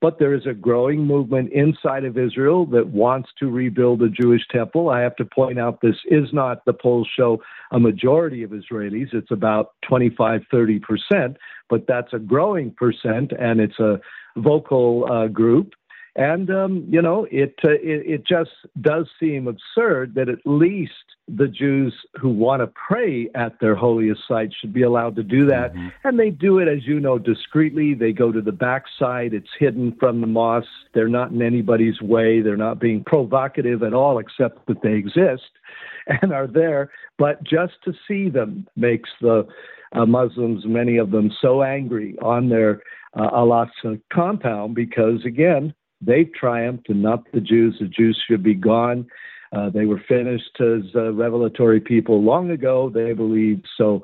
[0.00, 4.42] But there is a growing movement inside of Israel that wants to rebuild a Jewish
[4.50, 4.90] temple.
[4.90, 7.40] I have to point out this is not, the polls show,
[7.70, 9.14] a majority of Israelis.
[9.14, 11.36] It's about 25, 30 percent,
[11.70, 14.00] but that's a growing percent, and it's a
[14.36, 15.72] vocal uh, group.
[16.14, 21.11] And um, you know, it, uh, it it just does seem absurd that at least
[21.28, 25.46] the Jews who want to pray at their holiest site should be allowed to do
[25.46, 25.88] that, mm-hmm.
[26.04, 27.94] and they do it, as you know, discreetly.
[27.94, 30.68] They go to the backside; it's hidden from the mosque.
[30.94, 32.40] They're not in anybody's way.
[32.40, 35.50] They're not being provocative at all, except that they exist
[36.22, 36.90] and are there.
[37.18, 39.46] But just to see them makes the
[39.92, 42.82] uh, Muslims, many of them, so angry on their
[43.16, 47.76] uh, Al-Aqsa compound because, again, They've triumphed and not the Jews.
[47.80, 49.06] The Jews should be gone.
[49.52, 53.62] Uh, they were finished as uh, revelatory people long ago, they believe.
[53.76, 54.02] So,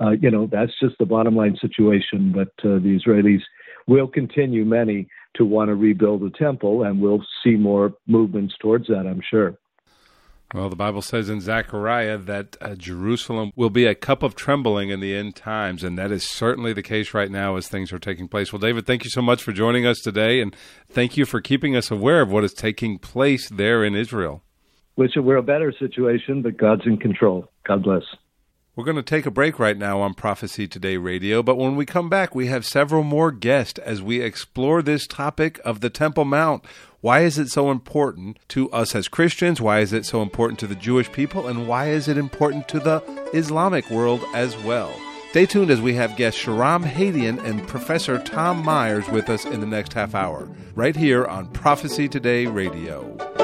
[0.00, 2.32] uh, you know, that's just the bottom line situation.
[2.32, 3.42] But uh, the Israelis
[3.86, 8.86] will continue, many, to want to rebuild the temple, and we'll see more movements towards
[8.86, 9.58] that, I'm sure.
[10.52, 14.90] Well, the Bible says in Zechariah that uh, Jerusalem will be a cup of trembling
[14.90, 17.98] in the end times, and that is certainly the case right now as things are
[17.98, 18.52] taking place.
[18.52, 20.54] Well, David, thank you so much for joining us today, and
[20.88, 24.44] thank you for keeping us aware of what is taking place there in Israel.
[24.96, 27.50] Which we're a better situation, but God's in control.
[27.66, 28.04] God bless.
[28.76, 31.86] We're going to take a break right now on Prophecy Today Radio, but when we
[31.86, 36.24] come back, we have several more guests as we explore this topic of the Temple
[36.24, 36.64] Mount.
[37.00, 39.60] Why is it so important to us as Christians?
[39.60, 41.46] Why is it so important to the Jewish people?
[41.46, 43.00] And why is it important to the
[43.32, 44.92] Islamic world as well?
[45.30, 49.60] Stay tuned as we have guests Shahram Hadian and Professor Tom Myers with us in
[49.60, 53.43] the next half hour, right here on Prophecy Today Radio.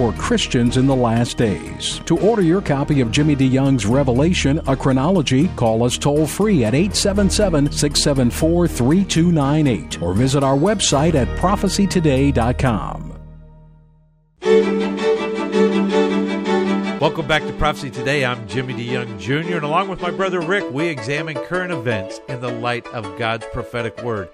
[0.01, 2.01] for Christians in the last days.
[2.05, 6.73] To order your copy of Jimmy DeYoung's Revelation, a chronology, call us toll free at
[6.73, 13.11] 877 674 3298 or visit our website at prophecytoday.com.
[16.99, 18.25] Welcome back to Prophecy Today.
[18.25, 22.41] I'm Jimmy DeYoung Jr., and along with my brother Rick, we examine current events in
[22.41, 24.29] the light of God's prophetic word.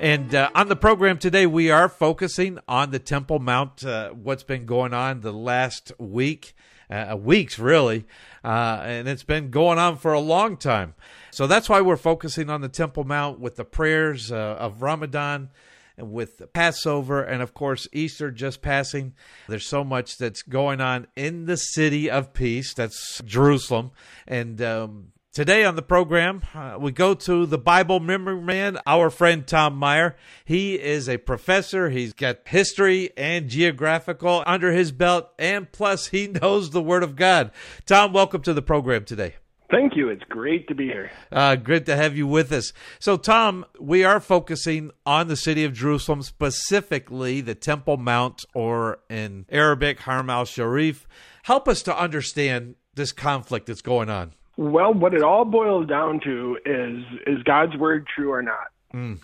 [0.00, 4.42] And uh, on the program today, we are focusing on the Temple Mount, uh, what's
[4.42, 6.54] been going on the last week,
[6.88, 8.06] uh, weeks really,
[8.42, 10.94] uh, and it's been going on for a long time.
[11.30, 15.50] So that's why we're focusing on the Temple Mount with the prayers uh, of Ramadan
[15.98, 19.12] and with Passover and, of course, Easter just passing.
[19.48, 22.72] There's so much that's going on in the city of peace.
[22.72, 23.90] That's Jerusalem.
[24.26, 29.10] And um, today on the program, uh, we go to the Bible memory man, our
[29.10, 30.16] friend Tom Meyer.
[30.44, 31.90] He is a professor.
[31.90, 37.16] He's got history and geographical under his belt, and plus, he knows the Word of
[37.16, 37.50] God.
[37.86, 39.36] Tom, welcome to the program today.
[39.70, 40.08] Thank you.
[40.08, 41.12] It's great to be here.
[41.30, 42.72] Uh, good to have you with us.
[42.98, 48.98] So, Tom, we are focusing on the city of Jerusalem, specifically the Temple Mount, or
[49.08, 51.06] in Arabic, Haram al Sharif.
[51.44, 54.32] Help us to understand this conflict that's going on.
[54.60, 58.68] Well, what it all boils down to is is God's word true or not?
[58.92, 59.18] Mm.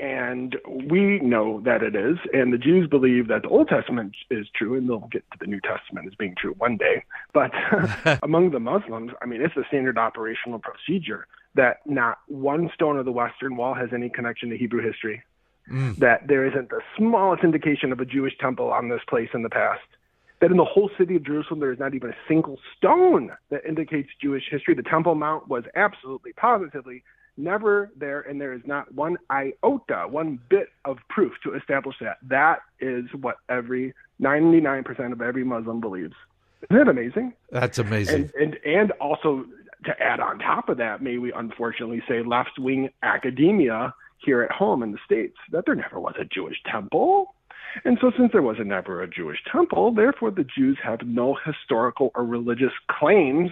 [0.00, 0.56] And
[0.90, 2.16] we know that it is.
[2.32, 5.46] And the Jews believe that the Old Testament is true, and they'll get to the
[5.46, 7.04] New Testament as being true one day.
[7.32, 7.52] But
[8.24, 13.04] among the Muslims, I mean, it's a standard operational procedure that not one stone of
[13.04, 15.22] the Western Wall has any connection to Hebrew history.
[15.70, 15.96] Mm.
[15.98, 19.48] That there isn't the smallest indication of a Jewish temple on this place in the
[19.48, 19.86] past.
[20.42, 23.64] That in the whole city of Jerusalem, there is not even a single stone that
[23.64, 24.74] indicates Jewish history.
[24.74, 27.04] The Temple Mount was absolutely, positively
[27.36, 32.18] never there, and there is not one iota, one bit of proof to establish that.
[32.22, 36.14] That is what every 99% of every Muslim believes.
[36.70, 37.34] Isn't that amazing?
[37.50, 38.32] That's amazing.
[38.36, 39.44] And, and, and also
[39.84, 44.50] to add on top of that, may we unfortunately say left wing academia here at
[44.50, 47.34] home in the States, that there never was a Jewish temple.
[47.84, 52.10] And so, since there was never a Jewish temple, therefore the Jews have no historical
[52.14, 53.50] or religious claims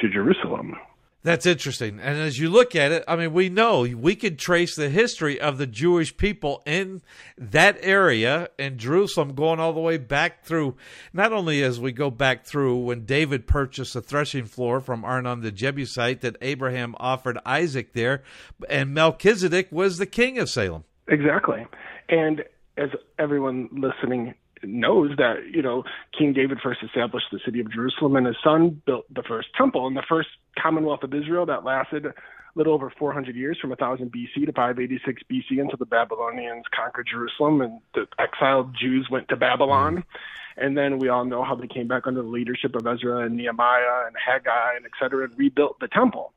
[0.00, 0.76] to Jerusalem.
[1.24, 2.00] That's interesting.
[2.00, 5.40] And as you look at it, I mean, we know we could trace the history
[5.40, 7.00] of the Jewish people in
[7.38, 10.76] that area in Jerusalem going all the way back through,
[11.12, 15.42] not only as we go back through when David purchased the threshing floor from Arnon
[15.42, 18.24] the Jebusite that Abraham offered Isaac there,
[18.68, 20.82] and Melchizedek was the king of Salem.
[21.06, 21.64] Exactly.
[22.08, 22.42] And
[22.76, 25.84] as everyone listening knows that you know
[26.16, 29.86] King David first established the city of Jerusalem, and his son built the first temple
[29.86, 30.28] and the first
[30.60, 32.14] Commonwealth of Israel that lasted a
[32.54, 37.62] little over 400 years, from 1000 BC to 586 BC, until the Babylonians conquered Jerusalem
[37.62, 39.96] and the exiled Jews went to Babylon.
[39.96, 40.64] Mm-hmm.
[40.64, 43.36] And then we all know how they came back under the leadership of Ezra and
[43.36, 46.34] Nehemiah and Haggai and et cetera and rebuilt the temple.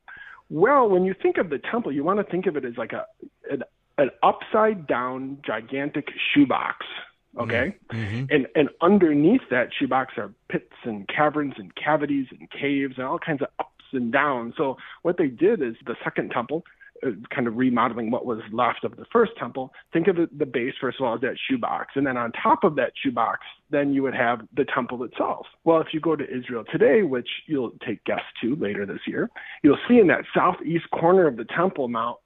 [0.48, 2.92] Well, when you think of the temple, you want to think of it as like
[2.92, 3.04] a
[3.50, 3.62] an,
[3.98, 6.84] an upside down gigantic shoebox
[7.38, 8.24] Okay, mm-hmm.
[8.30, 13.18] and and underneath that shoebox are pits and caverns and cavities and caves and all
[13.18, 14.54] kinds of ups and downs.
[14.56, 16.64] So what they did is the second temple,
[17.06, 19.74] uh, kind of remodeling what was left of the first temple.
[19.92, 22.74] Think of the base first of all as that shoebox, and then on top of
[22.76, 25.46] that shoebox, then you would have the temple itself.
[25.64, 29.28] Well, if you go to Israel today, which you'll take guests to later this year,
[29.62, 32.16] you'll see in that southeast corner of the Temple Mount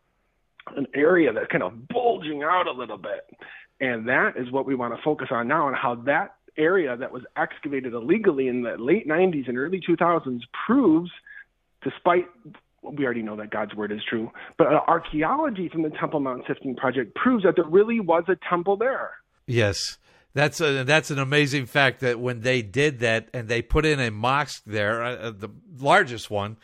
[0.77, 3.29] an area that's kind of bulging out a little bit.
[3.81, 7.13] And that is what we want to focus on now and how that area that
[7.13, 11.11] was excavated illegally in the late 90s and early 2000s proves,
[11.83, 12.27] despite
[12.83, 14.31] we already know that God's word is true.
[14.59, 18.37] But uh, archaeology from the Temple Mount Sifting Project proves that there really was a
[18.49, 19.13] temple there.
[19.47, 19.99] Yes.
[20.33, 23.99] That's a, that's an amazing fact that when they did that and they put in
[23.99, 26.57] a mosque there, uh, uh the largest one,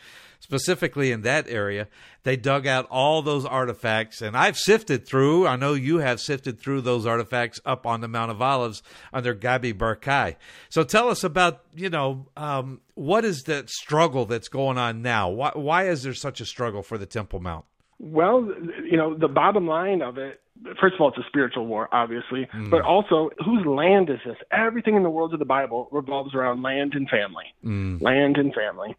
[0.47, 1.89] specifically in that area,
[2.23, 4.21] they dug out all those artifacts.
[4.21, 8.07] And I've sifted through, I know you have sifted through those artifacts up on the
[8.07, 8.81] Mount of Olives
[9.11, 10.37] under Gabi Barkay.
[10.69, 15.27] So tell us about, you know, um, what is that struggle that's going on now?
[15.29, 17.65] Why, why is there such a struggle for the Temple Mount?
[17.99, 18.49] Well,
[18.89, 20.39] you know, the bottom line of it
[20.79, 22.69] first of all, it's a spiritual war, obviously, mm.
[22.69, 24.37] but also whose land is this?
[24.51, 28.01] Everything in the world of the Bible revolves around land and family, mm.
[28.01, 28.95] land and family,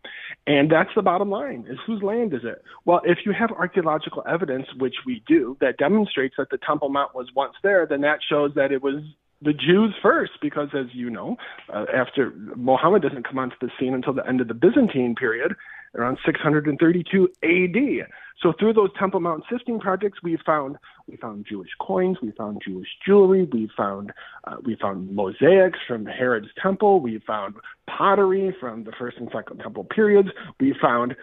[0.47, 2.63] and that's the bottom line: is whose land is it?
[2.85, 7.15] Well, if you have archaeological evidence, which we do, that demonstrates that the Temple Mount
[7.15, 9.03] was once there, then that shows that it was
[9.41, 11.37] the Jews first, because as you know,
[11.73, 15.55] uh, after Muhammad doesn't come onto the scene until the end of the Byzantine period,
[15.95, 18.03] around 632 A.D.
[18.43, 20.77] So through those Temple Mount sifting projects, we found
[21.09, 24.13] we found Jewish coins, we found Jewish jewelry, we found
[24.45, 27.55] uh, we found mosaics from Herod's temple, we found
[27.89, 30.29] pottery from the first and second temple periods,
[30.61, 31.17] we found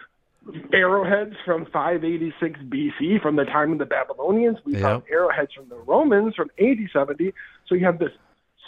[0.72, 4.82] arrowheads from 586 BC from the time of the Babylonians, we yep.
[4.82, 7.32] found arrowheads from the Romans from 8070.
[7.66, 8.12] So you have this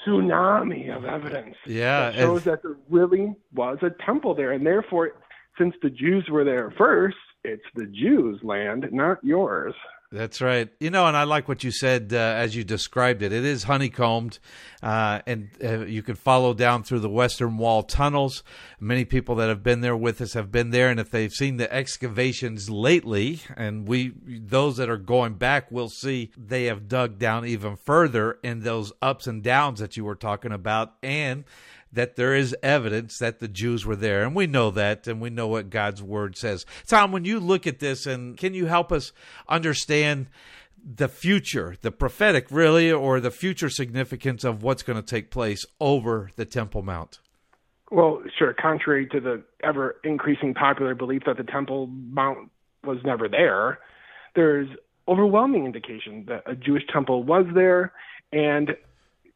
[0.07, 5.13] tsunami of evidence yeah, that shows that there really was a temple there, and therefore,
[5.59, 9.75] since the Jews were there first it's the Jews' land, not yours.
[10.11, 10.71] That's right.
[10.81, 13.31] You know, and I like what you said uh, as you described it.
[13.31, 14.39] It is honeycombed,
[14.83, 18.43] uh, and uh, you can follow down through the Western Wall tunnels.
[18.81, 21.59] Many people that have been there with us have been there, and if they've seen
[21.59, 27.19] the excavations lately, and we those that are going back will see they have dug
[27.19, 31.45] down even further in those ups and downs that you were talking about, and
[31.93, 34.23] that there is evidence that the Jews were there.
[34.23, 36.67] And we know that, and we know what God's word says.
[36.87, 39.13] Tom, when you look at this, and can you help us
[39.49, 40.29] understand
[40.85, 45.65] the future, the prophetic, really, or the future significance of what's going to take place
[45.81, 47.19] over the Temple Mount?
[47.91, 48.53] Well, sure.
[48.53, 52.51] Contrary to the ever increasing popular belief that the Temple Mount
[52.85, 53.79] was never there,
[54.35, 54.69] there's
[55.09, 57.93] overwhelming indication that a Jewish temple was there,
[58.33, 58.77] and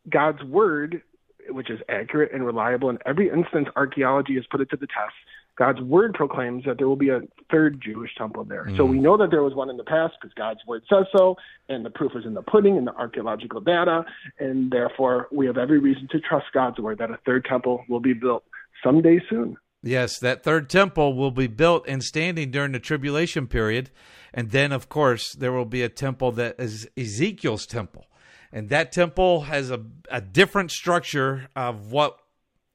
[0.08, 1.02] God's word
[1.48, 2.90] which is accurate and reliable.
[2.90, 5.14] In every instance, archaeology has put it to the test.
[5.56, 8.64] God's word proclaims that there will be a third Jewish temple there.
[8.64, 8.76] Mm.
[8.76, 11.36] So we know that there was one in the past because God's word says so,
[11.68, 14.04] and the proof is in the pudding and the archaeological data,
[14.38, 18.00] and therefore we have every reason to trust God's word that a third temple will
[18.00, 18.44] be built
[18.82, 19.56] someday soon.
[19.82, 23.90] Yes, that third temple will be built and standing during the tribulation period.
[24.32, 28.06] And then, of course, there will be a temple that is Ezekiel's temple
[28.52, 32.18] and that temple has a, a different structure of what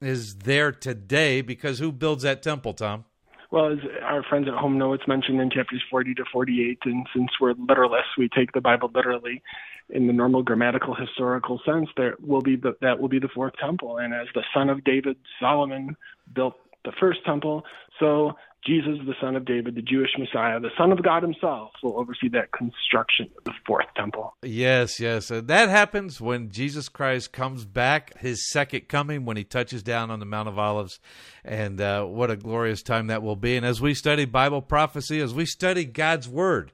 [0.00, 3.04] is there today because who builds that temple, Tom?
[3.50, 7.06] Well, as our friends at home know, it's mentioned in chapters 40 to 48, and
[7.14, 9.42] since we're literalists, we take the Bible literally
[9.88, 11.88] in the normal grammatical historical sense.
[11.96, 14.84] There will be the, that will be the fourth temple, and as the son of
[14.84, 15.96] David, Solomon
[16.34, 17.64] built the first temple,
[17.98, 18.32] so
[18.66, 22.28] Jesus, the son of David, the Jewish Messiah, the Son of God himself, will oversee
[22.30, 24.34] that construction of the fourth temple.
[24.42, 25.30] Yes, yes.
[25.30, 30.10] And that happens when Jesus Christ comes back, his second coming, when he touches down
[30.10, 31.00] on the Mount of Olives.
[31.44, 33.56] And uh, what a glorious time that will be.
[33.56, 36.72] And as we study Bible prophecy, as we study God's Word,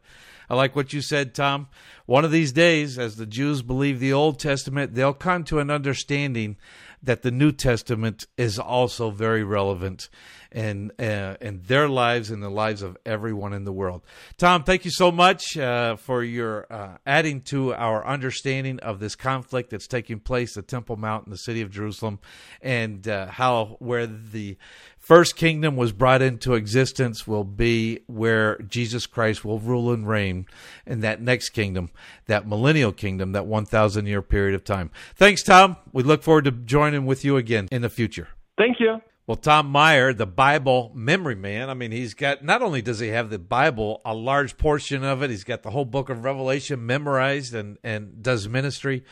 [0.48, 1.68] I like what you said, Tom.
[2.06, 5.70] One of these days, as the Jews believe the Old Testament, they'll come to an
[5.70, 6.56] understanding
[7.02, 10.08] that the New Testament is also very relevant
[10.54, 14.02] in uh, in their lives and the lives of everyone in the world.
[14.38, 19.16] Tom, thank you so much uh, for your uh, adding to our understanding of this
[19.16, 22.20] conflict that's taking place at Temple Mount in the city of Jerusalem,
[22.62, 24.56] and uh, how where the
[24.96, 30.46] first kingdom was brought into existence will be where Jesus Christ will rule and reign
[30.86, 31.90] in that next kingdom,
[32.26, 34.90] that millennial kingdom, that 1,000 year period of time.
[35.16, 35.76] Thanks, Tom.
[35.92, 38.28] We look forward to joining with you again in the future.
[38.56, 39.00] Thank you.
[39.26, 43.08] Well, Tom Meyer, the Bible memory man, I mean, he's got not only does he
[43.08, 46.84] have the Bible, a large portion of it, he's got the whole book of Revelation
[46.84, 49.02] memorized and, and does ministry,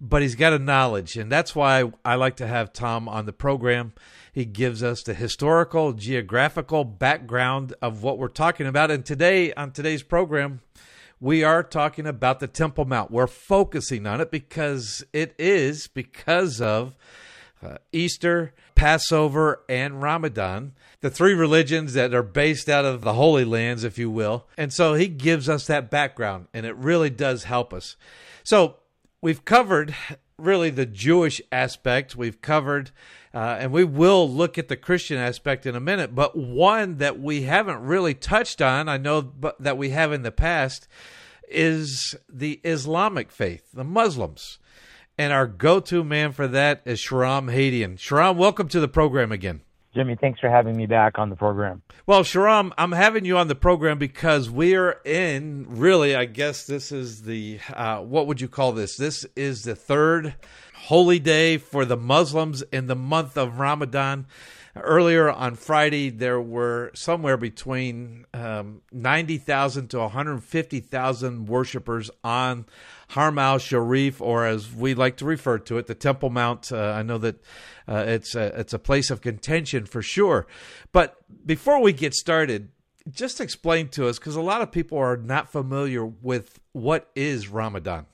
[0.00, 1.16] but he's got a knowledge.
[1.16, 3.92] And that's why I like to have Tom on the program.
[4.32, 8.92] He gives us the historical, geographical background of what we're talking about.
[8.92, 10.60] And today, on today's program,
[11.18, 13.10] we are talking about the Temple Mount.
[13.10, 16.94] We're focusing on it because it is because of
[17.66, 23.44] uh, Easter, Passover, and Ramadan, the three religions that are based out of the Holy
[23.44, 24.46] Lands, if you will.
[24.56, 27.96] And so he gives us that background, and it really does help us.
[28.44, 28.76] So
[29.20, 29.94] we've covered
[30.38, 32.90] really the Jewish aspect we've covered,
[33.34, 36.14] uh, and we will look at the Christian aspect in a minute.
[36.14, 40.32] But one that we haven't really touched on, I know that we have in the
[40.32, 40.86] past,
[41.48, 44.58] is the Islamic faith, the Muslims.
[45.18, 47.96] And our go to man for that is Shahram Hadian.
[47.96, 49.62] Shahram, welcome to the program again.
[49.94, 51.80] Jimmy, thanks for having me back on the program.
[52.06, 56.92] Well, Shahram, I'm having you on the program because we're in really, I guess this
[56.92, 58.98] is the, uh, what would you call this?
[58.98, 60.34] This is the third
[60.74, 64.26] holy day for the Muslims in the month of Ramadan.
[64.76, 72.66] Earlier on Friday, there were somewhere between um, 90,000 to 150,000 worshipers on
[73.08, 76.72] Haram al Sharif, or as we like to refer to it, the Temple Mount.
[76.72, 77.36] Uh, I know that
[77.88, 80.46] uh, it's a, it's a place of contention for sure.
[80.92, 82.70] But before we get started,
[83.10, 87.48] just explain to us because a lot of people are not familiar with what is
[87.48, 88.06] Ramadan.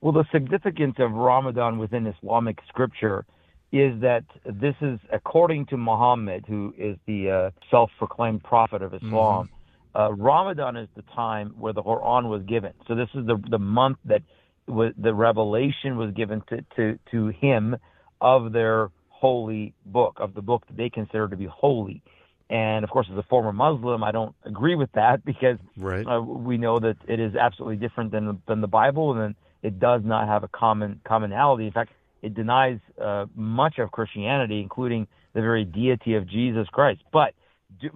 [0.00, 3.26] Well, the significance of Ramadan within Islamic scripture
[3.72, 8.94] is that this is, according to Muhammad, who is the uh, self proclaimed prophet of
[8.94, 9.50] Islam,
[9.94, 10.00] mm-hmm.
[10.00, 12.72] uh, Ramadan is the time where the Quran was given.
[12.86, 14.22] So this is the, the month that
[14.68, 17.76] was, the revelation was given to, to, to him
[18.20, 22.02] of their holy book, of the book that they consider to be holy.
[22.50, 26.06] And of course, as a former Muslim, I don't agree with that because right.
[26.06, 30.02] uh, we know that it is absolutely different than than the Bible, and it does
[30.04, 31.66] not have a common commonality.
[31.66, 31.92] In fact,
[32.22, 37.00] it denies uh, much of Christianity, including the very deity of Jesus Christ.
[37.12, 37.34] But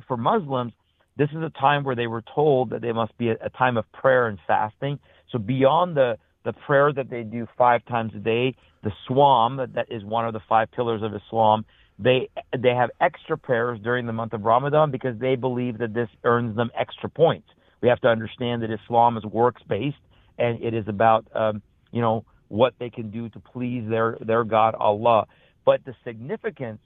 [0.06, 0.72] for Muslims,
[1.16, 3.76] this is a time where they were told that they must be a, a time
[3.76, 4.98] of prayer and fasting.
[5.30, 9.86] So beyond the the prayer that they do five times a day, the sawm that
[9.90, 11.64] is one of the five pillars of Islam.
[11.98, 16.08] They they have extra prayers during the month of Ramadan because they believe that this
[16.24, 17.48] earns them extra points.
[17.80, 19.96] We have to understand that Islam is works based
[20.38, 21.62] and it is about um,
[21.92, 25.26] you know what they can do to please their their God Allah.
[25.64, 26.80] But the significance,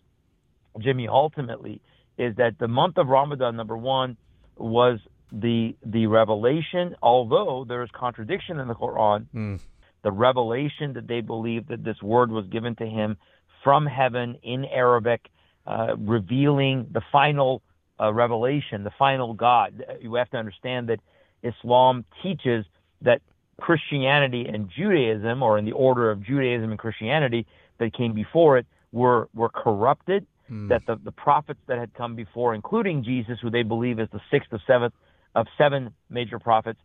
[0.78, 1.80] Jimmy, ultimately
[2.18, 4.16] is that the month of Ramadan, number one,
[4.56, 4.98] was
[5.32, 6.96] the the revelation.
[7.02, 9.60] Although there is contradiction in the Quran, mm.
[10.02, 13.16] the revelation that they believe that this word was given to him
[13.62, 15.28] from heaven in Arabic,
[15.66, 17.62] uh, revealing the final
[18.00, 19.84] uh, revelation, the final God.
[20.00, 21.00] You have to understand that
[21.42, 22.64] Islam teaches
[23.02, 23.22] that
[23.60, 27.46] Christianity and Judaism, or in the order of Judaism and Christianity
[27.78, 30.26] that came before it, were were corrupted.
[30.50, 30.68] Mm.
[30.68, 34.20] That the, the prophets that had come before, including Jesus, who they believe is the
[34.30, 34.94] sixth or seventh
[35.36, 36.80] of seven major prophets,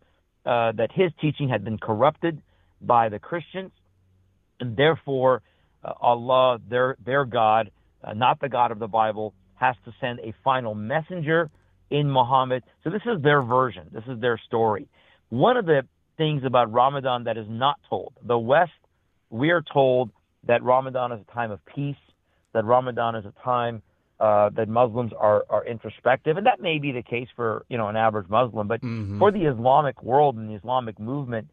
[0.45, 2.41] uh, that his teaching had been corrupted
[2.81, 3.71] by the Christians,
[4.59, 5.41] and therefore
[5.83, 7.71] uh, Allah, their their God,
[8.03, 11.49] uh, not the God of the Bible, has to send a final messenger
[11.89, 12.63] in Muhammad.
[12.83, 13.85] So this is their version.
[13.91, 14.87] This is their story.
[15.29, 15.81] One of the
[16.17, 18.13] things about Ramadan that is not told.
[18.23, 18.71] The West,
[19.29, 20.11] we are told
[20.47, 22.03] that Ramadan is a time of peace,
[22.53, 23.81] that Ramadan is a time
[24.21, 27.87] uh, that Muslims are, are introspective, and that may be the case for you know
[27.87, 29.17] an average Muslim, but mm-hmm.
[29.17, 31.49] for the Islamic world and the Islamic movement,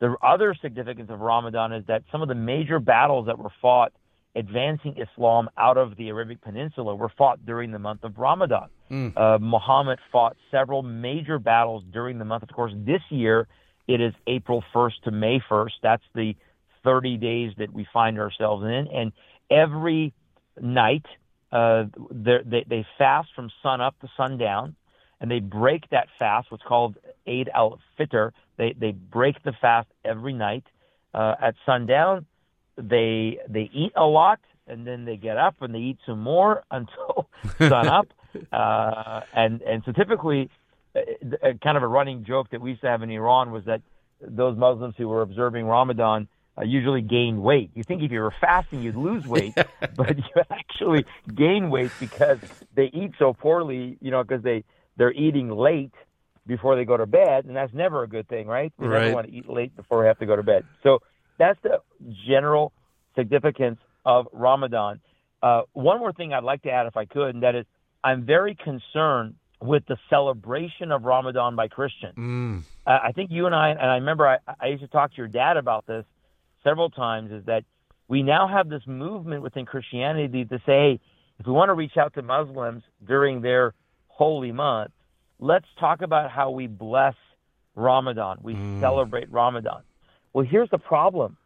[0.00, 3.92] the other significance of Ramadan is that some of the major battles that were fought
[4.34, 8.68] advancing Islam out of the Arabic Peninsula were fought during the month of Ramadan.
[8.90, 9.16] Mm.
[9.16, 12.42] Uh, Muhammad fought several major battles during the month.
[12.42, 13.46] Of course, this year
[13.86, 15.72] it is April 1st to May 1st.
[15.84, 16.34] That's the
[16.82, 18.88] 30 days that we find ourselves in.
[18.92, 19.12] And
[19.50, 20.12] every
[20.60, 21.06] night,
[21.50, 24.76] uh, they, they fast from sun up to sundown,
[25.20, 26.96] and they break that fast, what's called
[27.26, 28.32] Eid al Fitr.
[28.56, 30.64] They, they break the fast every night.
[31.14, 32.26] Uh, at sundown,
[32.76, 36.62] they, they eat a lot, and then they get up and they eat some more
[36.70, 37.28] until
[37.58, 38.08] sun up.
[38.52, 40.50] Uh, and, and so typically,
[40.94, 43.80] a, kind of a running joke that we used to have in Iran was that
[44.20, 46.28] those Muslims who were observing Ramadan
[46.58, 47.70] uh, usually gain weight.
[47.74, 49.54] You think if you were fasting, you'd lose weight,
[49.96, 51.04] but you actually
[51.34, 52.38] gain weight because
[52.74, 54.64] they eat so poorly, you know, because they,
[54.96, 55.92] they're eating late
[56.46, 58.72] before they go to bed, and that's never a good thing, right?
[58.78, 59.02] We right.
[59.02, 60.64] never want to eat late before we have to go to bed.
[60.82, 61.00] So
[61.38, 61.80] that's the
[62.26, 62.72] general
[63.14, 65.00] significance of Ramadan.
[65.42, 67.66] Uh, one more thing I'd like to add, if I could, and that is
[68.02, 72.14] I'm very concerned with the celebration of Ramadan by Christians.
[72.16, 72.62] Mm.
[72.86, 75.16] Uh, I think you and I, and I remember I, I used to talk to
[75.16, 76.04] your dad about this
[76.64, 77.64] several times, is that
[78.08, 81.00] we now have this movement within Christianity to say,
[81.38, 83.74] if we want to reach out to Muslims during their
[84.08, 84.90] holy month,
[85.38, 87.14] let's talk about how we bless
[87.74, 88.38] Ramadan.
[88.42, 88.80] We mm.
[88.80, 89.82] celebrate Ramadan.
[90.32, 91.36] Well, here's the problem.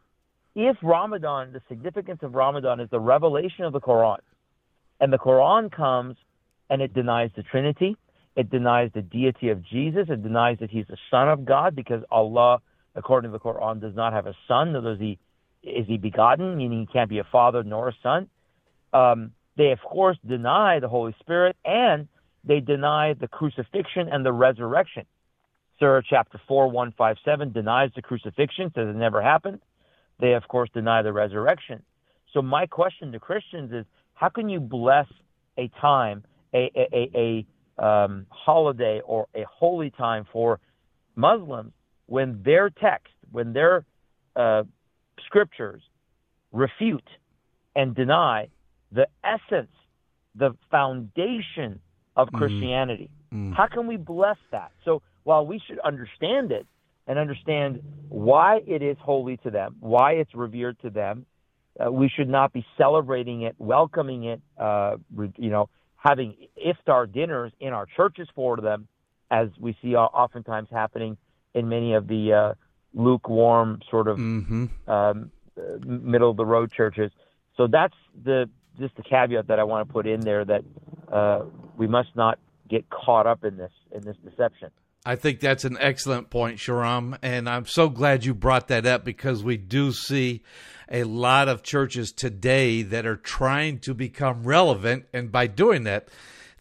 [0.55, 4.19] If Ramadan, the significance of Ramadan is the revelation of the Quran,
[4.99, 6.15] and the Quran comes
[6.69, 7.97] and it denies the Trinity,
[8.35, 10.07] it denies the deity of Jesus.
[10.09, 12.61] It denies that he's the son of God because Allah,
[12.95, 15.19] according to the Quran, does not have a son, does he
[15.63, 18.29] is he begotten, meaning he can't be a father nor a son.
[18.91, 22.07] Um, they, of course, deny the Holy Spirit and
[22.43, 25.05] they deny the crucifixion and the resurrection.
[25.79, 29.59] Surah chapter 4, 157 denies the crucifixion, says it never happened.
[30.19, 31.81] They, of course, deny the resurrection.
[32.33, 35.07] So, my question to Christians is how can you bless
[35.57, 36.23] a time,
[36.53, 37.45] a, a, a,
[37.79, 40.59] a um, holiday, or a holy time for
[41.15, 41.73] Muslims
[42.07, 43.85] when their text, when their
[44.35, 44.63] uh,
[45.25, 45.81] scriptures
[46.51, 47.07] refute
[47.75, 48.47] and deny
[48.91, 49.71] the essence,
[50.35, 51.79] the foundation
[52.15, 52.37] of mm-hmm.
[52.37, 53.09] Christianity.
[53.33, 53.53] Mm.
[53.53, 54.71] How can we bless that?
[54.85, 56.67] So while we should understand it
[57.07, 61.25] and understand why it is holy to them, why it's revered to them,
[61.83, 64.97] uh, we should not be celebrating it, welcoming it, uh,
[65.37, 68.87] you know, having iftar dinners in our churches for them,
[69.31, 71.17] as we see oftentimes happening
[71.53, 72.53] in many of the uh,
[72.93, 74.65] lukewarm sort of mm-hmm.
[74.89, 75.31] um,
[75.85, 77.11] middle of the road churches.
[77.57, 78.49] So that's the
[78.79, 80.63] just the caveat that I want to put in there that
[81.11, 81.43] uh,
[81.77, 84.69] we must not get caught up in this in this deception.
[85.05, 89.03] I think that's an excellent point, Shahram, and I'm so glad you brought that up
[89.03, 90.43] because we do see
[90.89, 96.07] a lot of churches today that are trying to become relevant, and by doing that,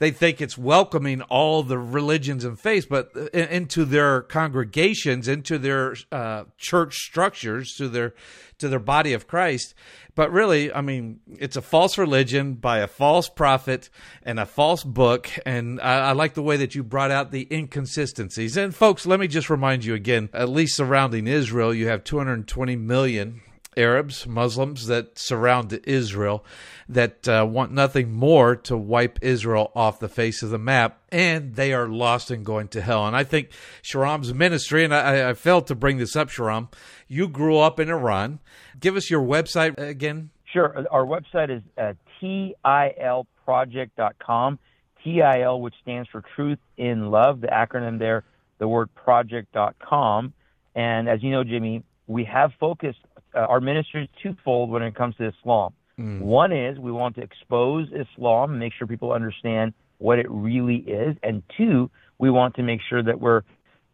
[0.03, 5.95] they think it's welcoming all the religions and faiths, but into their congregations, into their
[6.11, 8.13] uh, church structures, to their
[8.59, 9.75] to their body of Christ.
[10.17, 13.91] But really, I mean, it's a false religion by a false prophet
[14.25, 15.31] and a false book.
[15.47, 18.57] And I, I like the way that you brought out the inconsistencies.
[18.57, 22.75] And folks, let me just remind you again, at least surrounding Israel, you have 220
[22.75, 23.41] million
[23.77, 26.45] Arabs, Muslims that surround Israel
[26.89, 31.55] that uh, want nothing more to wipe Israel off the face of the map, and
[31.55, 33.07] they are lost and going to hell.
[33.07, 33.49] And I think
[33.83, 36.68] Shahram's ministry, and I, I failed to bring this up, Shahram,
[37.09, 38.41] you grew up in Iran.
[38.79, 40.31] Give us your website again.
[40.53, 40.87] Sure.
[40.91, 44.59] Our website is uh, tilproject.com.
[45.03, 48.23] TIL, which stands for Truth in Love, the acronym there,
[48.59, 50.33] the word project.com.
[50.75, 53.01] And as you know, Jimmy, we have focused
[53.35, 55.72] uh, our ministry is twofold when it comes to Islam.
[55.99, 56.20] Mm.
[56.20, 61.16] One is we want to expose Islam, make sure people understand what it really is,
[61.22, 63.43] and two, we want to make sure that we're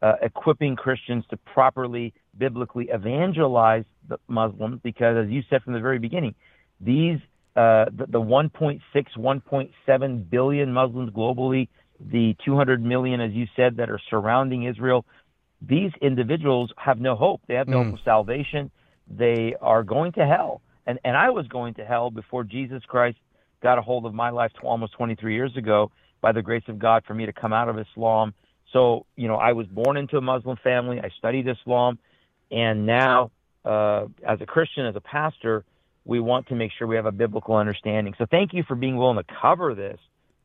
[0.00, 5.80] uh, equipping Christians to properly biblically evangelize the Muslims, because as you said from the
[5.80, 6.34] very beginning,
[6.80, 7.18] these
[7.56, 11.68] uh, the, the 1.6, 1.7 billion Muslims globally,
[11.98, 15.04] the 200 million, as you said, that are surrounding Israel,
[15.60, 17.40] these individuals have no hope.
[17.48, 17.84] They have no mm.
[17.86, 18.70] hope of salvation
[19.10, 20.60] they are going to hell.
[20.86, 23.18] And, and I was going to hell before Jesus Christ
[23.62, 25.90] got a hold of my life almost 23 years ago
[26.20, 28.34] by the grace of God for me to come out of Islam.
[28.72, 31.00] So, you know, I was born into a Muslim family.
[31.00, 31.98] I studied Islam.
[32.50, 33.30] And now,
[33.64, 35.64] uh, as a Christian, as a pastor,
[36.04, 38.14] we want to make sure we have a biblical understanding.
[38.18, 39.98] So thank you for being willing to cover this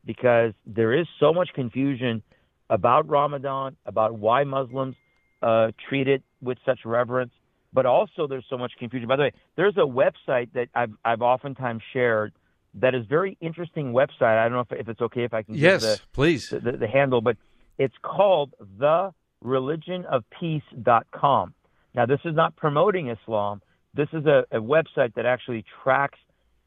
[0.04, 2.22] because there is so much confusion
[2.68, 4.96] about Ramadan, about why Muslims
[5.42, 7.32] uh, treat it with such reverence
[7.74, 9.06] but also there's so much confusion.
[9.08, 12.32] By the way, there's a website that I've I've oftentimes shared
[12.74, 14.38] that is very interesting website.
[14.38, 16.72] I don't know if, if it's okay if I can yes, the, please the, the,
[16.72, 17.36] the, handle, but
[17.78, 19.12] it's called the
[19.44, 21.54] religionofpeace.com.
[21.94, 23.60] Now, this is not promoting Islam.
[23.92, 26.18] This is a, a website that actually tracks,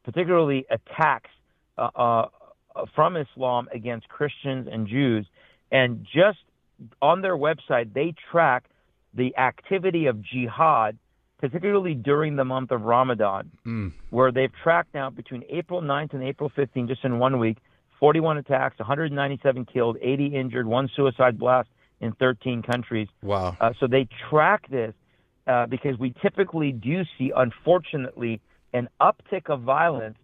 [0.05, 1.31] particularly attacks
[1.77, 2.27] uh, uh,
[2.95, 5.27] from Islam against Christians and Jews.
[5.71, 6.37] And just
[7.01, 8.69] on their website, they track
[9.13, 10.97] the activity of jihad,
[11.39, 13.91] particularly during the month of Ramadan, mm.
[14.09, 17.57] where they've tracked now between April 9th and April 15th, just in one week,
[17.99, 23.07] 41 attacks, 197 killed, 80 injured, one suicide blast in 13 countries.
[23.23, 23.55] Wow.
[23.59, 24.93] Uh, so they track this
[25.47, 28.41] uh, because we typically do see, unfortunately,
[28.73, 30.17] an uptick of violence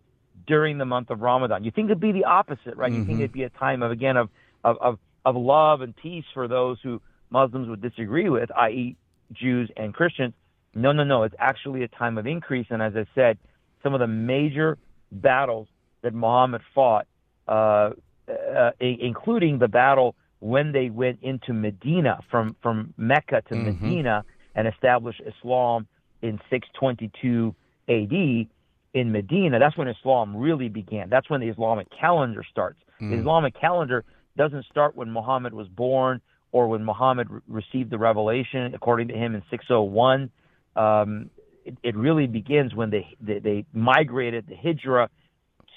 [0.45, 1.63] during the month of Ramadan.
[1.63, 2.91] You think it'd be the opposite, right?
[2.91, 2.99] Mm-hmm.
[2.99, 3.21] You think mm-hmm.
[3.21, 4.29] it'd be a time of, again, of,
[4.63, 7.01] of, of, of love and peace for those who
[7.33, 8.95] Muslims would disagree with, i.e.,
[9.33, 10.33] Jews and Christians.
[10.75, 11.23] No, no, no.
[11.23, 12.67] It's actually a time of increase.
[12.69, 13.37] And as I said,
[13.81, 14.77] some of the major
[15.11, 15.67] battles
[16.03, 17.07] that Muhammad fought,
[17.47, 17.91] uh,
[18.29, 23.83] uh, including the battle when they went into Medina from, from Mecca to mm-hmm.
[23.83, 24.23] Medina
[24.55, 25.87] and established Islam
[26.21, 27.55] in 622
[27.89, 28.47] AD
[28.93, 29.57] in Medina.
[29.59, 31.09] That's when Islam really began.
[31.09, 32.79] That's when the Islamic calendar starts.
[33.01, 33.11] Mm.
[33.11, 34.05] The Islamic calendar
[34.37, 36.21] doesn't start when Muhammad was born
[36.53, 40.31] or when Muhammad re- received the revelation, according to him in 601.
[40.77, 41.29] Um,
[41.65, 45.09] it, it, really begins when they, they, they migrated the Hijra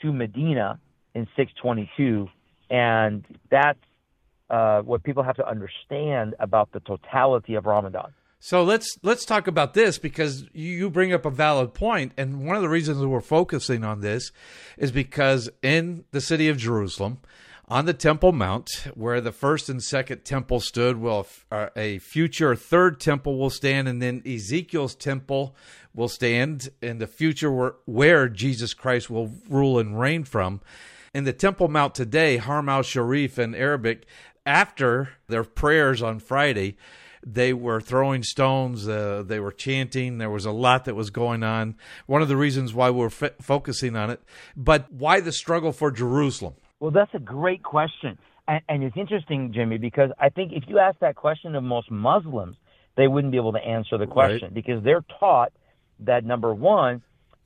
[0.02, 0.78] to Medina
[1.14, 2.28] in 622,
[2.70, 3.78] and that's
[4.50, 8.12] uh, what people have to understand about the totality of Ramadan.
[8.38, 12.54] So let's let's talk about this because you bring up a valid point, and one
[12.54, 14.30] of the reasons we're focusing on this
[14.76, 17.18] is because in the city of Jerusalem,
[17.68, 22.54] on the Temple Mount, where the first and second temple stood, well, uh, a future
[22.54, 25.56] third temple will stand, and then Ezekiel's temple
[25.92, 30.60] will stand in the future where, where Jesus Christ will rule and reign from.
[31.12, 34.06] In the Temple Mount today, Haram al Sharif in Arabic,
[34.44, 36.76] after their prayers on Friday,
[37.26, 40.18] they were throwing stones, uh, they were chanting.
[40.18, 41.74] There was a lot that was going on.
[42.06, 44.22] One of the reasons why we're f- focusing on it,
[44.56, 46.54] but why the struggle for Jerusalem?
[46.80, 48.18] Well, that's a great question.
[48.48, 51.90] And, and it's interesting, Jimmy, because I think if you ask that question of most
[51.90, 52.56] Muslims,
[52.96, 54.54] they wouldn't be able to answer the question right.
[54.54, 55.52] because they're taught
[56.00, 57.02] that number one,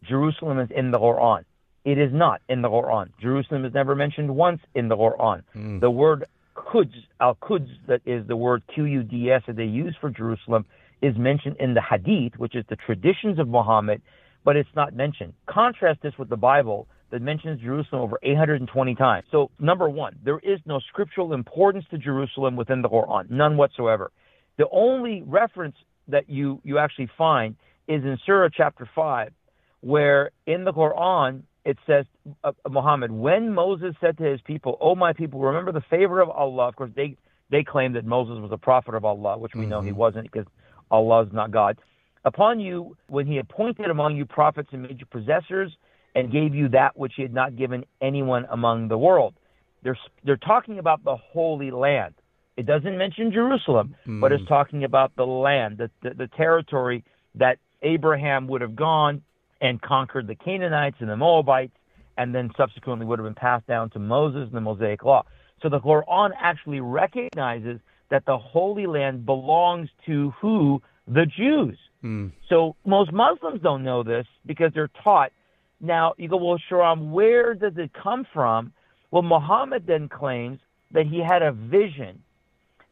[0.08, 1.44] Jerusalem is in the Quran.
[1.84, 3.10] It is not in the Quran.
[3.20, 5.42] Jerusalem is never mentioned once in the Quran.
[5.56, 5.80] Mm.
[5.80, 9.64] The word Quds, Al Quds, that is the word Q U D S that they
[9.64, 10.66] use for Jerusalem,
[11.00, 14.02] is mentioned in the Hadith, which is the traditions of Muhammad,
[14.44, 15.32] but it's not mentioned.
[15.46, 19.26] Contrast this with the Bible that mentions Jerusalem over 820 times.
[19.30, 24.12] So, number one, there is no scriptural importance to Jerusalem within the Quran, none whatsoever.
[24.58, 25.76] The only reference
[26.08, 27.56] that you, you actually find
[27.88, 29.32] is in Surah chapter 5,
[29.80, 32.06] where in the Quran it says,
[32.42, 36.30] uh, Muhammad, when Moses said to his people, Oh, my people, remember the favor of
[36.30, 36.68] Allah.
[36.68, 37.16] Of course, they,
[37.50, 39.70] they claim that Moses was a prophet of Allah, which we mm-hmm.
[39.70, 39.98] know he mm-hmm.
[39.98, 40.46] wasn't because
[40.90, 41.78] Allah is not God.
[42.24, 45.72] Upon you, when he appointed among you prophets and made you possessors
[46.14, 49.34] and gave you that which he had not given anyone among the world.
[49.82, 52.14] They're, they're talking about the Holy Land.
[52.56, 54.20] It doesn't mention Jerusalem, mm.
[54.20, 54.48] but it's mm.
[54.48, 57.04] talking about the land, the, the, the territory
[57.36, 59.22] that Abraham would have gone
[59.60, 61.72] and conquered the Canaanites and the Moabites,
[62.18, 65.24] and then subsequently would have been passed down to Moses and the Mosaic Law.
[65.62, 67.80] So the Quran actually recognizes
[68.10, 70.82] that the Holy Land belongs to who?
[71.06, 71.78] The Jews.
[72.04, 72.32] Mm.
[72.48, 75.32] So most Muslims don't know this because they're taught.
[75.80, 78.72] Now you go, well, Shahram, where does it come from?
[79.10, 80.60] Well, Muhammad then claims
[80.92, 82.22] that he had a vision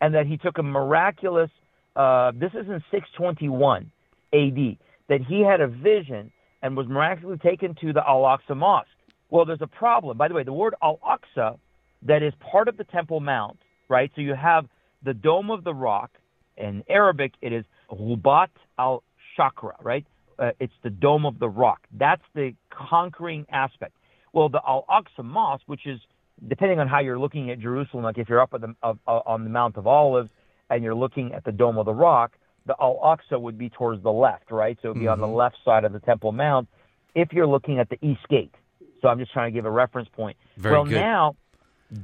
[0.00, 1.50] and that he took a miraculous.
[1.94, 3.90] Uh, this is in 621
[4.32, 4.78] AD.
[5.08, 6.32] That he had a vision
[6.62, 8.88] and was miraculously taken to the Al Aqsa Mosque.
[9.30, 10.16] Well, there's a problem.
[10.16, 11.58] By the way, the word Al Aqsa,
[12.02, 13.58] that is part of the Temple Mount,
[13.88, 14.10] right?
[14.14, 14.66] So you have
[15.04, 16.10] the Dome of the Rock.
[16.56, 19.04] In Arabic, it is Rubat al
[19.36, 20.04] Shakra, right?
[20.38, 21.80] Uh, it's the Dome of the Rock.
[21.92, 23.92] That's the conquering aspect.
[24.32, 25.98] Well, the Al Aqsa Mosque, which is
[26.46, 29.50] depending on how you're looking at Jerusalem, like if you're up the, uh, on the
[29.50, 30.30] Mount of Olives
[30.70, 32.32] and you're looking at the Dome of the Rock,
[32.66, 34.78] the Al Aqsa would be towards the left, right?
[34.80, 35.12] So it would be mm-hmm.
[35.12, 35.36] on the mm-hmm.
[35.36, 36.68] left side of the Temple Mount
[37.14, 38.54] if you're looking at the East Gate.
[39.00, 40.36] So I'm just trying to give a reference point.
[40.56, 40.94] Very well, good.
[40.94, 41.36] now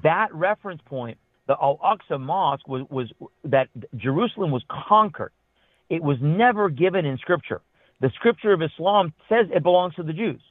[0.02, 3.12] that reference point, the Al Aqsa Mosque was, was
[3.44, 5.32] that Jerusalem was conquered.
[5.90, 7.60] It was never given in Scripture.
[8.04, 10.42] The Scripture of Islam says it belongs to the Jews.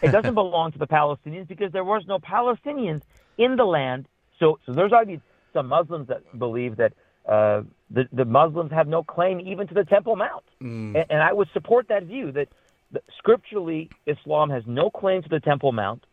[0.00, 3.02] It doesn't belong to the Palestinians because there was no Palestinians
[3.36, 4.08] in the land.
[4.40, 5.20] So, so there's already
[5.52, 6.94] some Muslims that believe that
[7.28, 10.44] uh, the, the Muslims have no claim even to the Temple Mount.
[10.62, 10.96] Mm.
[10.96, 12.48] And, and, I would support that view that,
[12.92, 16.06] that scripturally Islam has no claim to the Temple Mount.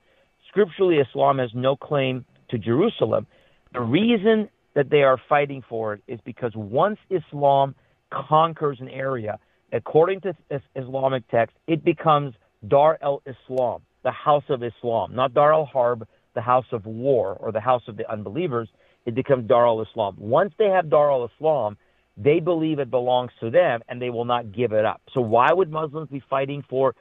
[0.50, 3.26] Scripturally, Islam has no claim to Jerusalem.
[3.72, 7.74] The reason that they are fighting for it is because once Islam
[8.12, 9.40] conquers an area,
[9.74, 10.34] according to
[10.76, 12.34] Islamic text, it becomes
[12.68, 17.38] Dar el Islam, the house of Islam, not Dar al Harb, the house of war
[17.40, 18.70] or the house of the unbelievers
[19.06, 20.16] it becomes Dar al Islam.
[20.18, 21.78] Once they have Dar al Islam,
[22.18, 25.02] they believe it belongs to them and they will not give it up.
[25.14, 26.96] So why would Muslims be fighting for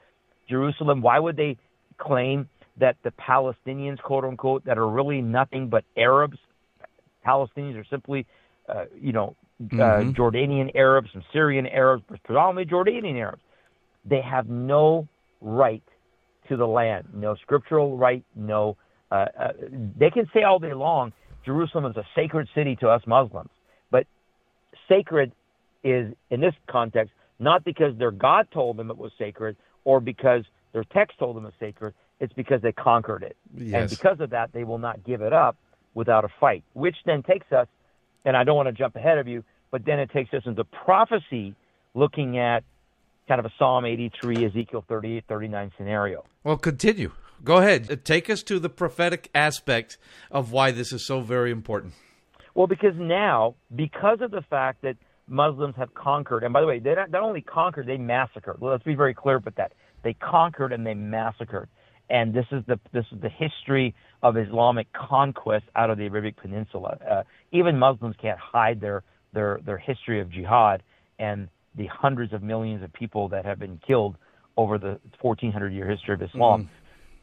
[0.49, 1.03] Jerusalem?
[1.03, 1.59] Why would they
[1.99, 2.49] claim
[2.79, 6.39] that the Palestinians, quote unquote, that are really nothing but Arabs,
[7.25, 8.27] Palestinians are simply,
[8.69, 9.37] uh, you know,
[9.73, 10.11] uh, mm-hmm.
[10.11, 13.43] Jordanian Arabs, some Syrian Arabs, predominantly Jordanian Arabs.
[14.05, 15.09] They have no
[15.41, 15.83] right
[16.49, 18.77] to the land, no scriptural right, no.
[19.11, 19.53] Uh, uh
[19.99, 21.13] they can say all day long
[21.45, 23.51] Jerusalem is a sacred city to us Muslims.
[23.91, 24.07] But
[24.89, 25.33] sacred
[25.83, 30.45] is, in this context, not because their God told them it was sacred or because
[30.73, 31.95] their text told them it's sacred.
[32.21, 33.37] It's because they conquered it.
[33.57, 33.75] Yes.
[33.81, 35.57] And because of that, they will not give it up
[35.95, 37.67] without a fight, which then takes us,
[38.25, 39.43] and I don't want to jump ahead of you,
[39.73, 41.57] but then it takes us into prophecy
[41.95, 42.63] looking at
[43.27, 46.25] kind of a Psalm 83, Ezekiel 38, 39 scenario.
[46.45, 47.13] Well, continue.
[47.43, 48.05] Go ahead.
[48.05, 49.99] Take us to the prophetic aspect
[50.31, 51.95] of why this is so very important.
[52.55, 54.97] Well, because now, because of the fact that
[55.27, 58.61] Muslims have conquered, and by the way, they not, not only conquered, they massacred.
[58.61, 59.73] Well, let's be very clear about that.
[60.05, 61.69] They conquered and they massacred.
[62.11, 66.37] And this is the this is the history of Islamic conquest out of the Arabic
[66.37, 66.99] Peninsula.
[67.11, 69.03] Uh, even Muslims can't hide their
[69.33, 70.83] their their history of jihad
[71.19, 74.17] and the hundreds of millions of people that have been killed
[74.57, 76.65] over the 1400 year history of Islam.
[76.65, 76.69] Mm.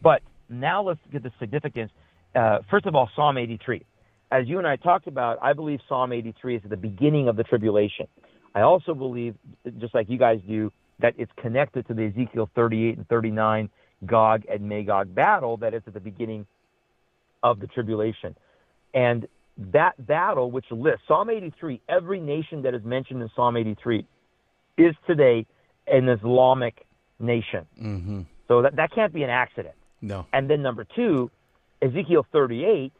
[0.01, 1.91] But now let's get the significance.
[2.35, 3.85] Uh, first of all, Psalm 83.
[4.31, 7.43] As you and I talked about, I believe Psalm 83 is the beginning of the
[7.43, 8.07] tribulation.
[8.53, 9.35] I also believe,
[9.79, 13.69] just like you guys do, that it's connected to the Ezekiel 38 and 39
[14.05, 16.45] Gog and Magog battle that is at the beginning
[17.43, 18.35] of the tribulation.
[18.93, 19.27] And
[19.59, 24.05] that battle, which lists Psalm 83, every nation that is mentioned in Psalm 83
[24.77, 25.45] is today
[25.87, 26.85] an Islamic
[27.19, 27.65] nation.
[27.81, 28.21] Mm-hmm.
[28.47, 29.75] So that, that can't be an accident.
[30.01, 30.25] No.
[30.31, 31.29] And then number two,
[31.81, 32.93] Ezekiel 38,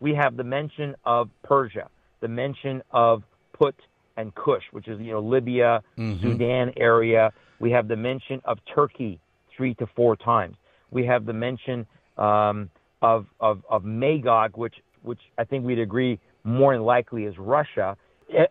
[0.00, 1.88] we have the mention of Persia,
[2.20, 3.74] the mention of Put
[4.16, 6.22] and Cush, which is you know Libya, mm-hmm.
[6.22, 7.32] Sudan area.
[7.60, 9.20] We have the mention of Turkey
[9.56, 10.56] three to four times.
[10.90, 11.86] We have the mention
[12.16, 12.70] um,
[13.02, 17.96] of, of of Magog, which which I think we'd agree more than likely is Russia.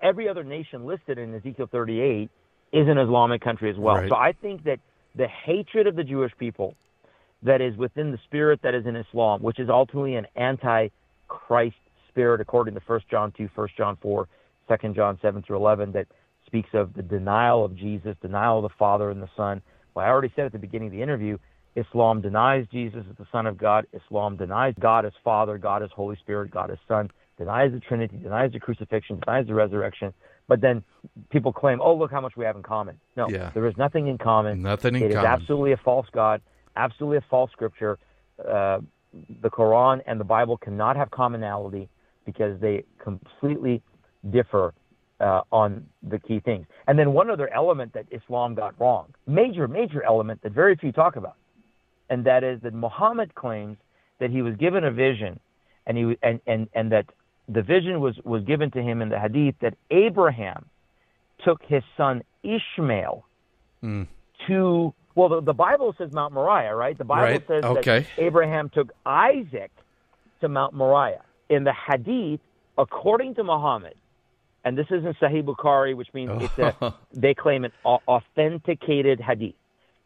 [0.02, 2.30] Every other nation listed in Ezekiel 38
[2.74, 3.96] is an Islamic country as well.
[3.96, 4.10] Right.
[4.10, 4.80] So I think that
[5.16, 6.76] the hatred of the Jewish people
[7.44, 11.76] that is within the spirit that is in Islam, which is ultimately an anti-Christ
[12.10, 14.28] spirit, according to 1 John 2, 1 John 4,
[14.82, 16.08] 2 John 7 through 11, that
[16.46, 19.62] speaks of the denial of Jesus, denial of the Father and the Son.
[19.94, 21.38] Well, I already said at the beginning of the interview,
[21.78, 23.86] Islam denies Jesus as the Son of God.
[23.94, 28.18] Islam denies God as Father, God as Holy Spirit, God as Son, denies the Trinity,
[28.18, 30.14] denies the crucifixion, denies the resurrection.
[30.48, 30.84] But then
[31.30, 33.00] people claim, oh, look how much we have in common.
[33.16, 33.52] No, yeah.
[33.54, 34.62] there is nothing in common.
[34.62, 35.18] Nothing in it common.
[35.18, 36.42] It is absolutely a false God,
[36.76, 38.00] absolutely a false scripture.
[38.40, 38.80] Uh,
[39.42, 41.90] the Quran and the Bible cannot have commonality
[42.26, 43.82] because they completely
[44.30, 44.74] differ
[45.20, 46.66] uh, on the key things.
[46.88, 50.92] And then one other element that Islam got wrong, major, major element that very few
[50.92, 51.36] talk about,
[52.10, 53.78] and that is that Muhammad claims
[54.20, 55.40] that he was given a vision,
[55.86, 57.06] and he and and and that
[57.48, 60.66] the vision was was given to him in the Hadith that Abraham
[61.44, 63.26] took his son Ishmael
[63.84, 64.08] mm.
[64.48, 66.96] to well, the, the, Bible says Mount Moriah, right?
[66.96, 67.48] The Bible right.
[67.48, 68.00] says okay.
[68.02, 69.72] that Abraham took Isaac
[70.42, 71.24] to Mount Moriah.
[71.50, 72.40] In the Hadith,
[72.78, 73.96] according to Muhammad,
[74.64, 79.56] and this isn't Sahih Bukhari, which means it's a, they claim an authenticated Hadith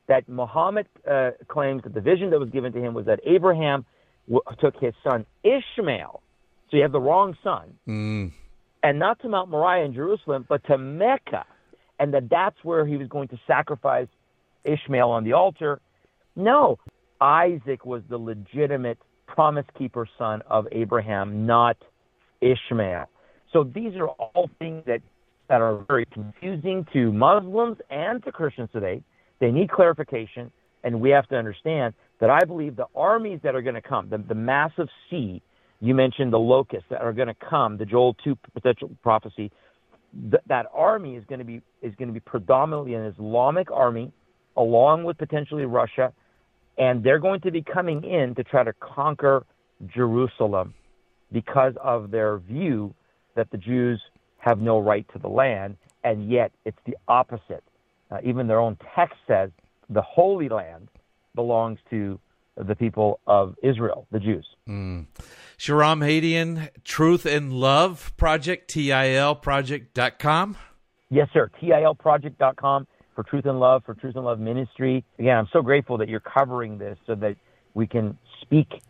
[0.08, 3.86] that Muhammad uh, claims that the vision that was given to him was that Abraham
[4.28, 6.22] w- took his son Ishmael.
[6.70, 7.74] So you have the wrong son.
[7.88, 8.32] Mm.
[8.84, 11.46] And not to Mount Moriah in Jerusalem, but to Mecca.
[12.00, 14.08] And that that's where he was going to sacrifice
[14.64, 15.80] Ishmael on the altar.
[16.36, 16.80] No,
[17.20, 18.98] Isaac was the legitimate
[19.28, 21.78] promise keeper son of Abraham, not
[22.42, 23.06] Ishmael.
[23.54, 25.02] So these are all things that,
[25.48, 29.04] that are very confusing to Muslims and to Christians today.
[29.42, 30.52] They need clarification,
[30.86, 34.10] and we have to understand that I believe the armies that are going to come,
[34.10, 35.42] the, the massive sea,
[35.82, 39.52] you mentioned the locusts that are going to come, the Joel 2 potential prophecy,
[40.30, 44.14] th- that army is going to be is going to be predominantly an Islamic army,
[44.56, 46.14] along with potentially Russia,
[46.78, 49.44] and they're going to be coming in to try to conquer
[49.88, 50.76] Jerusalem
[51.32, 52.94] because of their view
[53.36, 54.00] that the Jews
[54.38, 57.64] have no right to the land, and yet it's the opposite.
[58.12, 59.50] Uh, even their own text says
[59.90, 60.90] the Holy Land
[61.36, 62.20] belongs to
[62.58, 64.46] the people of Israel, the Jews.
[64.68, 65.06] Mm.
[65.58, 70.58] Shahram Hadian, Truth and Love Project, TILproject.com.
[71.10, 71.50] Yes, sir.
[71.62, 75.04] TILproject.com for Truth and Love, for Truth and Love Ministry.
[75.20, 77.36] Again, I'm so grateful that you're covering this so that
[77.74, 78.82] we can speak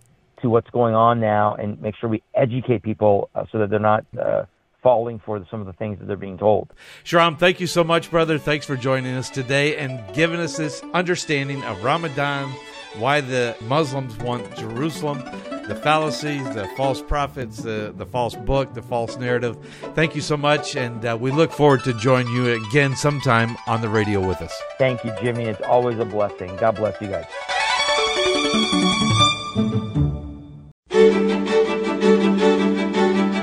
[0.41, 3.79] to what's going on now and make sure we educate people uh, so that they're
[3.79, 4.43] not uh,
[4.81, 6.73] falling for some of the things that they're being told.
[7.03, 8.37] Shahram, thank you so much, brother.
[8.37, 12.51] Thanks for joining us today and giving us this understanding of Ramadan,
[12.97, 15.19] why the Muslims want Jerusalem,
[15.67, 19.57] the fallacies, the false prophets, the, the false book, the false narrative.
[19.93, 23.81] Thank you so much, and uh, we look forward to join you again sometime on
[23.81, 24.53] the radio with us.
[24.77, 25.45] Thank you, Jimmy.
[25.45, 26.55] It's always a blessing.
[26.57, 27.27] God bless you guys.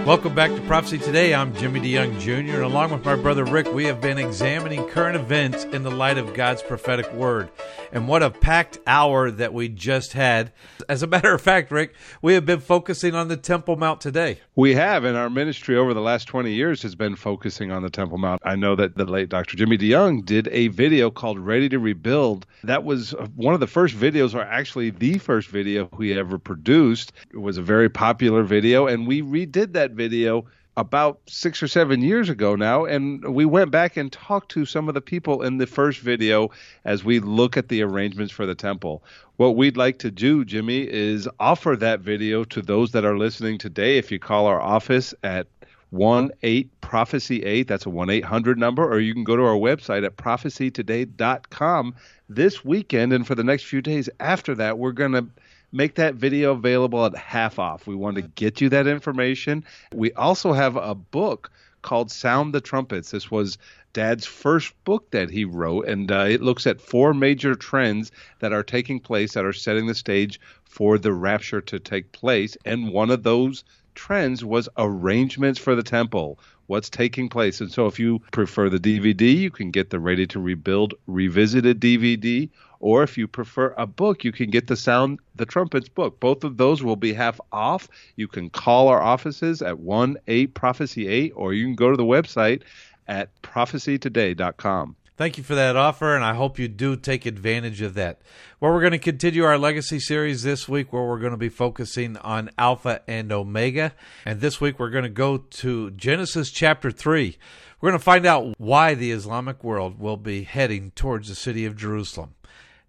[0.09, 1.35] Welcome back to Prophecy Today.
[1.35, 5.17] I'm Jimmy DeYoung Jr., and along with my brother Rick, we have been examining current
[5.17, 7.51] events in the light of God's prophetic word.
[7.93, 10.51] And what a packed hour that we just had.
[10.89, 14.41] As a matter of fact, Rick, we have been focusing on the Temple Mount today.
[14.57, 17.91] We have, and our ministry over the last 20 years has been focusing on the
[17.91, 18.41] Temple Mount.
[18.43, 19.59] I know that the late Dr.
[19.59, 22.47] Jimmy DeYoung did a video called Ready to Rebuild.
[22.65, 27.13] That was one of the first videos, or actually the first video we ever produced.
[27.31, 30.47] It was a very popular video, and we redid that video
[30.79, 34.87] about six or seven years ago now, and we went back and talked to some
[34.87, 36.51] of the people in the first video
[36.85, 39.03] as we look at the arrangements for the temple.
[39.37, 43.59] What we'd like to do, Jimmy, is offer that video to those that are listening
[43.59, 43.99] today.
[43.99, 45.49] If you call our office at
[45.91, 47.67] 1 8 Prophecy 8.
[47.67, 51.95] That's a 1 800 number, or you can go to our website at prophecytoday.com
[52.29, 53.13] this weekend.
[53.13, 55.27] And for the next few days after that, we're going to
[55.73, 57.87] make that video available at half off.
[57.87, 59.65] We want to get you that information.
[59.95, 61.51] We also have a book
[61.83, 63.11] called Sound the Trumpets.
[63.11, 63.59] This was
[63.93, 68.53] Dad's first book that he wrote, and uh, it looks at four major trends that
[68.53, 72.57] are taking place that are setting the stage for the rapture to take place.
[72.65, 73.65] And one of those
[73.95, 77.61] trends was arrangements for the temple, what's taking place.
[77.61, 81.81] And so if you prefer the DVD, you can get the Ready to Rebuild Revisited
[81.81, 82.49] DVD.
[82.81, 86.21] Or if you prefer a book, you can get the Sound the Trumpets book.
[86.21, 87.89] Both of those will be half off.
[88.17, 91.97] You can call our offices at 1 8 Prophecy 8, or you can go to
[91.97, 92.63] the website
[93.09, 94.97] at prophecytoday.com.
[95.19, 98.23] Thank you for that offer, and I hope you do take advantage of that.
[98.61, 101.49] Well, we're going to continue our legacy series this week where we're going to be
[101.49, 103.95] focusing on Alpha and Omega.
[104.25, 107.37] And this week we're going to go to Genesis chapter 3.
[107.81, 111.65] We're going to find out why the Islamic world will be heading towards the city
[111.65, 112.35] of Jerusalem.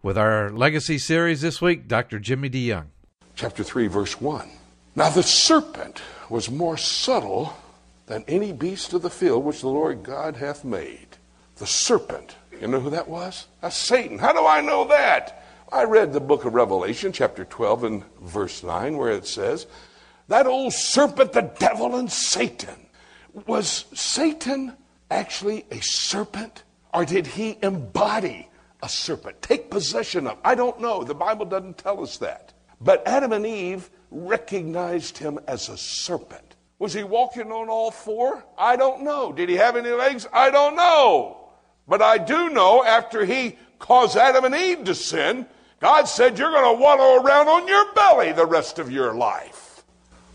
[0.02, 2.20] With our legacy series this week, Dr.
[2.20, 2.86] Jimmy DeYoung.
[3.36, 4.50] Chapter 3, verse 1.
[4.96, 7.54] Now the serpent was more subtle
[8.06, 11.18] than any beast of the field which the Lord God hath made
[11.58, 12.38] the serpent.
[12.62, 13.48] You know who that was?
[13.60, 14.20] That's Satan.
[14.20, 15.44] How do I know that?
[15.70, 19.68] I read the book of Revelation, chapter 12, and verse 9, where it says,
[20.30, 22.88] That old serpent, the devil, and Satan.
[23.48, 24.78] Was Satan
[25.12, 26.64] actually a serpent?
[26.94, 28.49] Or did he embody
[28.82, 29.42] a serpent?
[29.42, 30.38] Take possession of?
[30.44, 31.04] I don't know.
[31.04, 32.54] The Bible doesn't tell us that.
[32.82, 36.56] But Adam and Eve recognized him as a serpent.
[36.80, 38.44] Was he walking on all four?
[38.58, 39.34] I don't know.
[39.34, 40.28] Did he have any legs?
[40.32, 41.50] I don't know.
[41.88, 45.46] But I do know after he caused Adam and Eve to sin,
[45.82, 49.84] God said, You're going to wallow around on your belly the rest of your life.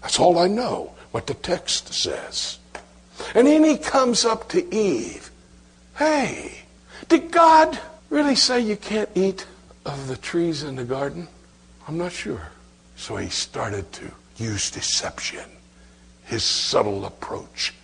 [0.03, 2.59] That's all I know, what the text says.
[3.35, 5.31] And then he comes up to Eve.
[5.97, 6.65] Hey,
[7.09, 7.79] did God
[8.15, 9.45] really say you can't eat
[9.85, 11.27] of the trees in the garden?
[11.89, 12.49] I'm not sure.
[12.97, 15.45] So he started to use deception,
[16.25, 17.75] his subtle approach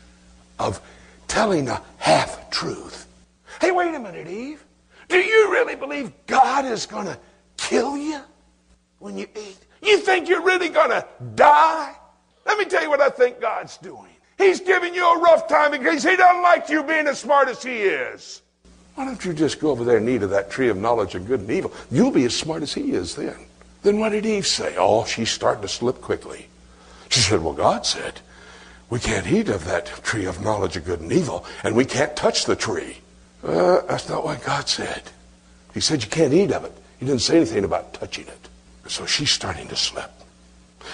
[0.59, 0.81] of
[1.27, 3.09] telling a half truth
[3.61, 4.65] Hey, wait a minute, Eve.
[5.09, 7.19] Do you really believe God is going to
[7.59, 8.21] kill you
[9.01, 9.59] when you eat?
[9.83, 11.95] You think you're really going to die?
[12.47, 14.13] Let me tell you what I think God's doing.
[14.39, 17.63] He's giving you a rough time because he doesn't like you being as smart as
[17.63, 18.41] he is.
[19.01, 21.27] Why don't you just go over there and eat of that tree of knowledge of
[21.27, 21.73] good and evil?
[21.91, 23.35] You'll be as smart as he is then.
[23.81, 24.75] Then what did Eve say?
[24.77, 26.49] Oh, she's starting to slip quickly.
[27.09, 28.21] She said, Well, God said,
[28.91, 32.15] we can't eat of that tree of knowledge of good and evil, and we can't
[32.15, 32.99] touch the tree.
[33.43, 35.05] Uh, that's not what God said.
[35.73, 36.73] He said you can't eat of it.
[36.99, 38.49] He didn't say anything about touching it.
[38.87, 40.13] So she's starting to slip.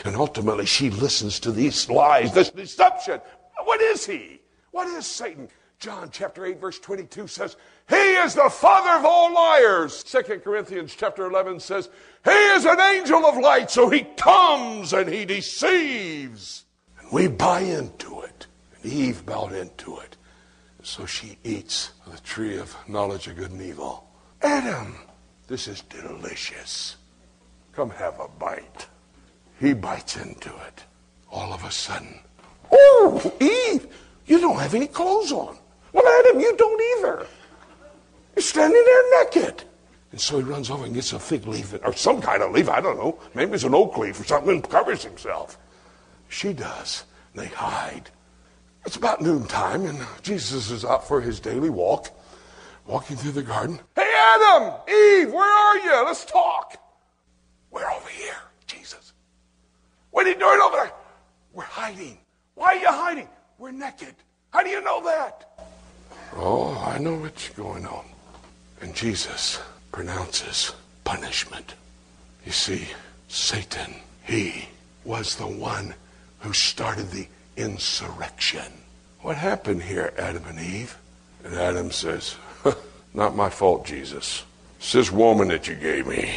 [0.04, 3.20] And ultimately, she listens to these lies, this deception.
[3.64, 4.38] What is he?
[4.70, 5.48] What is Satan?
[5.78, 7.56] John chapter 8, verse 22 says,
[7.88, 10.02] He is the father of all liars.
[10.04, 11.90] 2 Corinthians chapter 11 says,
[12.24, 16.64] He is an angel of light, so he comes and he deceives.
[16.98, 18.46] And we buy into it.
[18.82, 20.16] And Eve bought into it.
[20.82, 24.08] So she eats the tree of knowledge of good and evil.
[24.40, 24.96] Adam,
[25.46, 26.96] this is delicious.
[27.72, 28.86] Come have a bite.
[29.60, 30.84] He bites into it.
[31.30, 32.20] All of a sudden,
[32.72, 33.88] oh, Eve,
[34.26, 35.58] you don't have any clothes on.
[35.96, 37.26] Well, Adam, you don't either.
[38.36, 39.64] You're standing there naked.
[40.12, 42.68] And so he runs over and gets a fig leaf or some kind of leaf.
[42.68, 43.18] I don't know.
[43.34, 45.58] Maybe it's an oak leaf or something and covers himself.
[46.28, 47.04] She does.
[47.34, 48.10] They hide.
[48.84, 52.10] It's about noontime, and Jesus is out for his daily walk,
[52.86, 53.80] walking through the garden.
[53.96, 56.04] Hey, Adam, Eve, where are you?
[56.04, 56.76] Let's talk.
[57.70, 58.36] We're over here,
[58.66, 59.14] Jesus.
[60.10, 60.92] What are you doing over there?
[61.54, 62.18] We're hiding.
[62.54, 63.28] Why are you hiding?
[63.58, 64.14] We're naked.
[64.50, 65.46] How do you know that?
[66.34, 68.04] Oh, I know what's going on.
[68.80, 69.60] And Jesus
[69.92, 70.74] pronounces
[71.04, 71.74] punishment.
[72.44, 72.88] You see,
[73.28, 74.68] Satan, he
[75.04, 75.94] was the one
[76.40, 78.72] who started the insurrection.
[79.20, 80.98] What happened here, Adam and Eve?
[81.44, 82.36] And Adam says,
[83.14, 84.44] Not my fault, Jesus.
[84.78, 86.34] It's this woman that you gave me.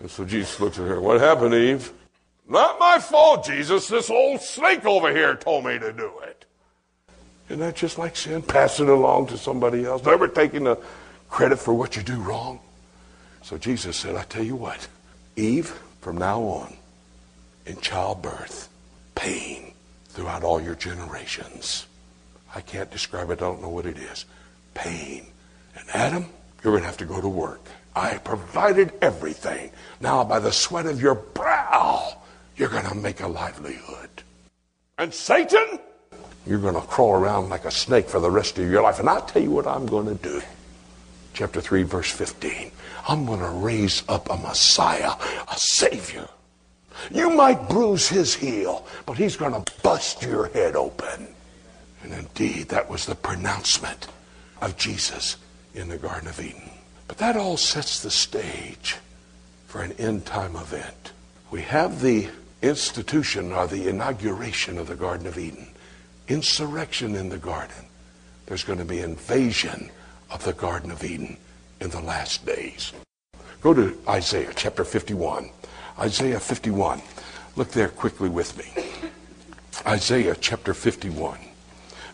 [0.00, 1.92] And so Jesus looks at her, What happened, Eve?
[2.48, 3.88] Not my fault, Jesus.
[3.88, 6.43] This old snake over here told me to do it.
[7.48, 8.42] Isn't that just like sin?
[8.42, 10.78] Passing along to somebody else, never taking the
[11.28, 12.60] credit for what you do wrong.
[13.42, 14.88] So Jesus said, I tell you what,
[15.36, 16.74] Eve, from now on,
[17.66, 18.68] in childbirth,
[19.14, 19.74] pain
[20.06, 21.86] throughout all your generations.
[22.54, 24.24] I can't describe it, I don't know what it is.
[24.74, 25.26] Pain.
[25.76, 26.26] And Adam,
[26.62, 27.60] you're going to have to go to work.
[27.96, 29.70] I provided everything.
[30.00, 32.16] Now, by the sweat of your brow,
[32.56, 34.08] you're going to make a livelihood.
[34.98, 35.80] And Satan,
[36.46, 38.98] you're going to crawl around like a snake for the rest of your life.
[38.98, 40.42] And I'll tell you what I'm going to do.
[41.32, 42.70] Chapter 3, verse 15.
[43.08, 45.12] I'm going to raise up a Messiah,
[45.50, 46.28] a Savior.
[47.10, 51.28] You might bruise his heel, but he's going to bust your head open.
[52.02, 54.08] And indeed, that was the pronouncement
[54.60, 55.36] of Jesus
[55.74, 56.70] in the Garden of Eden.
[57.08, 58.96] But that all sets the stage
[59.66, 61.12] for an end time event.
[61.50, 62.28] We have the
[62.62, 65.68] institution or the inauguration of the Garden of Eden,
[66.28, 67.86] insurrection in the garden.
[68.46, 69.90] There's going to be invasion
[70.30, 71.36] of the Garden of Eden
[71.80, 72.92] in the last days.
[73.60, 75.50] Go to Isaiah chapter 51.
[75.98, 77.00] Isaiah 51.
[77.56, 78.84] Look there quickly with me.
[79.86, 81.38] Isaiah chapter 51,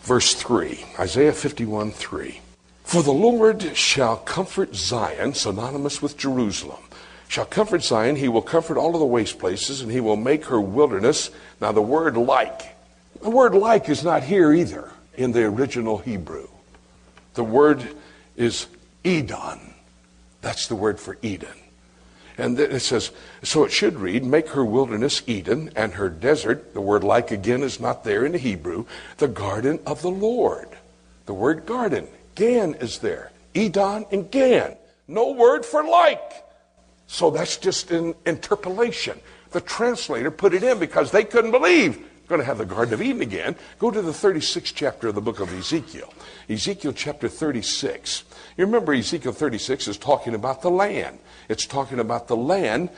[0.02, 0.84] verse 3.
[0.98, 2.40] Isaiah 51, 3.
[2.82, 6.82] For the Lord shall comfort Zion, synonymous with Jerusalem.
[7.28, 10.46] Shall comfort Zion, he will comfort all of the waste places, and he will make
[10.46, 11.30] her wilderness.
[11.60, 12.69] Now, the word like,
[13.22, 16.48] the word like is not here either in the original Hebrew.
[17.34, 17.96] The word
[18.36, 18.66] is
[19.04, 19.74] Edon.
[20.40, 21.56] That's the word for Eden.
[22.38, 23.10] And then it says,
[23.42, 27.62] so it should read, make her wilderness Eden and her desert, the word like again
[27.62, 28.86] is not there in the Hebrew,
[29.18, 30.68] the garden of the Lord.
[31.26, 33.30] The word garden, Gan is there.
[33.54, 34.76] Edon and Gan.
[35.06, 36.32] No word for like.
[37.08, 39.20] So that's just an interpolation.
[39.50, 43.02] The translator put it in because they couldn't believe going to have the Garden of
[43.02, 43.56] Eden again.
[43.78, 46.14] Go to the 36th chapter of the book of Ezekiel.
[46.48, 48.24] Ezekiel chapter 36.
[48.56, 51.18] You remember Ezekiel 36 is talking about the land.
[51.48, 52.88] It's talking about the land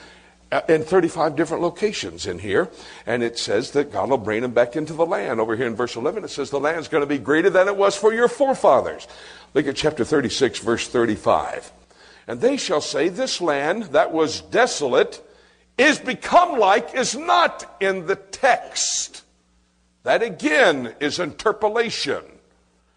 [0.52, 2.68] uh, in 35 different locations in here.
[3.06, 5.40] And it says that God will bring them back into the land.
[5.40, 7.76] Over here in verse 11, it says the land's going to be greater than it
[7.76, 9.08] was for your forefathers.
[9.54, 11.72] Look at chapter 36, verse 35.
[12.28, 15.26] And they shall say, This land that was desolate
[15.78, 19.21] is become like is not in the text.
[20.04, 22.22] That again is interpolation.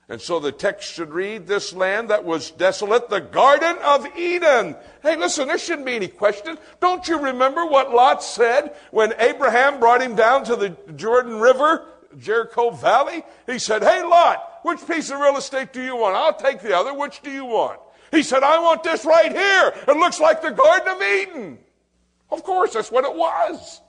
[0.08, 4.76] And so the text should read, This land that was desolate, the Garden of Eden.
[5.02, 6.60] Hey, listen, there shouldn't be any question.
[6.80, 11.86] Don't you remember what Lot said when Abraham brought him down to the Jordan River,
[12.20, 13.24] Jericho Valley?
[13.48, 16.16] He said, Hey, Lot, which piece of real estate do you want?
[16.16, 16.94] I'll take the other.
[16.94, 17.80] Which do you want?
[18.12, 19.74] He said, I want this right here.
[19.88, 21.60] It looks like the Garden of Eden.
[22.30, 23.82] Of course, that's what it was.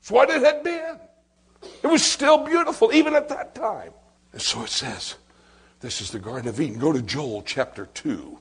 [0.00, 0.98] It's what it had been.
[1.82, 3.92] It was still beautiful, even at that time.
[4.32, 5.16] And so it says,
[5.80, 6.78] this is the Garden of Eden.
[6.78, 8.38] Go to Joel chapter 2.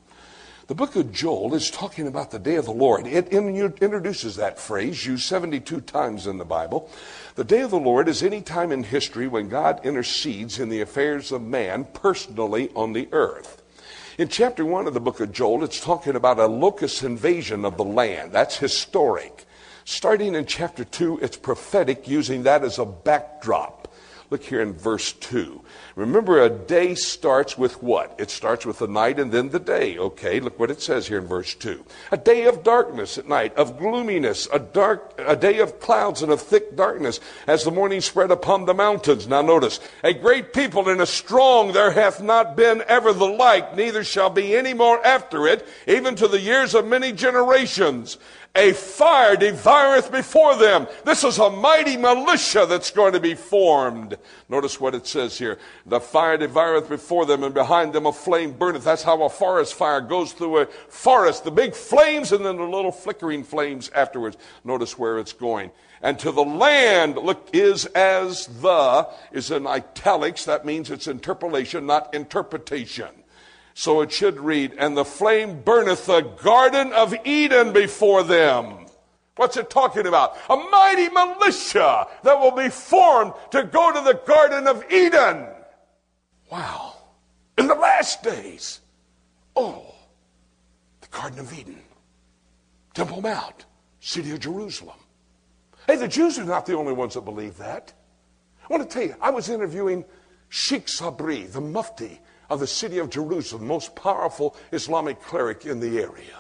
[0.68, 3.06] The book of Joel is talking about the day of the Lord.
[3.06, 6.90] It introduces that phrase used 72 times in the Bible.
[7.36, 10.80] The day of the Lord is any time in history when God intercedes in the
[10.80, 13.62] affairs of man personally on the earth.
[14.18, 17.76] In chapter 1 of the book of Joel, it's talking about a locust invasion of
[17.76, 18.32] the land.
[18.32, 19.46] That's historic.
[19.86, 23.82] Starting in chapter 2, it's prophetic, using that as a backdrop.
[24.32, 25.62] Look here in verse 2.
[25.98, 28.16] Remember, a day starts with what?
[28.18, 29.98] It starts with the night and then the day.
[29.98, 31.84] Okay, look what it says here in verse 2.
[32.14, 36.32] A day of darkness at night, of gloominess, a dark, a day of clouds and
[36.32, 39.28] of thick darkness, as the morning spread upon the mountains.
[39.28, 43.76] Now notice, a great people and a strong there hath not been ever the like,
[43.76, 48.18] neither shall be any more after it, even to the years of many generations.
[48.54, 50.86] A fire devoureth before them.
[51.06, 54.18] This is a mighty militia that's going to be formed.
[54.50, 55.58] Notice what it says here.
[55.86, 58.84] The fire devoureth before them, and behind them a flame burneth.
[58.84, 61.46] That's how a forest fire goes through a forest.
[61.46, 64.36] The big flames and then the little flickering flames afterwards.
[64.66, 65.72] Notice where it's going.
[66.02, 70.44] And to the land, look, is as the, is in italics.
[70.44, 73.21] That means it's interpolation, not interpretation.
[73.74, 78.86] So it should read, And the flame burneth the Garden of Eden before them.
[79.38, 80.38] What's it talking about?
[80.50, 85.48] A mighty militia that will be formed to go to the Garden of Eden.
[86.52, 86.96] Wow.
[87.58, 88.82] In the last days.
[89.56, 89.94] Oh,
[91.02, 91.82] the Garden of Eden,
[92.94, 93.66] Temple Mount,
[94.00, 94.98] city of Jerusalem.
[95.88, 97.94] Hey, the Jews are not the only ones that believe that.
[98.64, 100.06] I want to tell you, I was interviewing
[100.50, 102.20] Sheikh Sabri, the Mufti
[102.52, 106.36] of the city of Jerusalem, most powerful Islamic cleric in the area.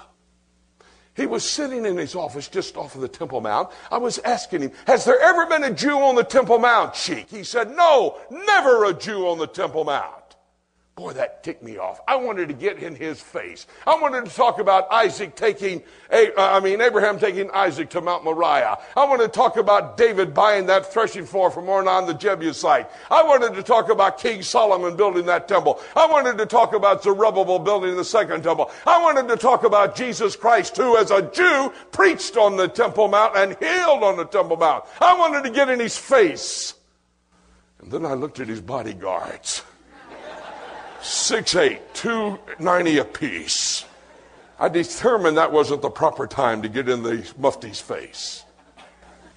[1.15, 3.69] He was sitting in his office just off of the Temple Mount.
[3.89, 7.29] I was asking him, Has there ever been a Jew on the Temple Mount, Sheikh?
[7.29, 10.20] He said, No, never a Jew on the Temple Mount.
[10.95, 12.01] Boy, that ticked me off.
[12.05, 13.65] I wanted to get in his face.
[13.87, 15.81] I wanted to talk about Isaac taking,
[16.11, 18.77] uh, I mean, Abraham taking Isaac to Mount Moriah.
[18.97, 22.87] I wanted to talk about David buying that threshing floor from Ornan the Jebusite.
[23.09, 25.79] I wanted to talk about King Solomon building that temple.
[25.95, 28.69] I wanted to talk about Zerubbabel building the second temple.
[28.85, 33.07] I wanted to talk about Jesus Christ, who as a Jew preached on the Temple
[33.07, 34.83] Mount and healed on the Temple Mount.
[34.99, 36.73] I wanted to get in his face.
[37.79, 39.63] And then I looked at his bodyguards.
[41.01, 43.85] Six eight, two ninety apiece.
[44.59, 48.43] I determined that wasn't the proper time to get in the mufti's face.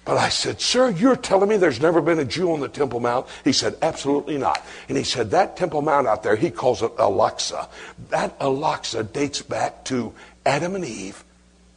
[0.05, 2.99] But I said, Sir, you're telling me there's never been a Jew on the Temple
[2.99, 3.25] Mount?
[3.43, 4.63] He said, Absolutely not.
[4.87, 7.67] And he said, That Temple Mount out there, he calls it Al-Aqsa.
[8.09, 10.13] That Al-Aqsa dates back to
[10.45, 11.23] Adam and Eve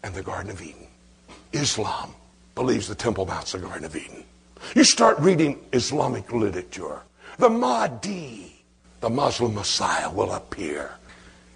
[0.02, 0.86] and the Garden of Eden.
[1.54, 2.14] Islam
[2.54, 4.24] believes the Temple Mount's the Garden of Eden.
[4.74, 7.00] You start reading Islamic literature.
[7.38, 8.47] The Mahdi,
[9.00, 10.92] the Muslim Messiah, will appear.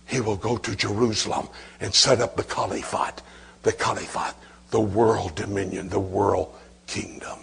[0.07, 1.49] He will go to Jerusalem
[1.81, 3.23] and set up the Caliphate.
[3.63, 4.35] The Caliphate,
[4.71, 6.53] the world dominion, the world
[6.87, 7.39] kingdom.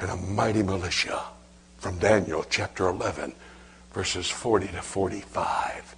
[0.00, 1.22] And a mighty militia
[1.78, 3.32] from Daniel chapter 11,
[3.92, 5.96] verses 40 to 45.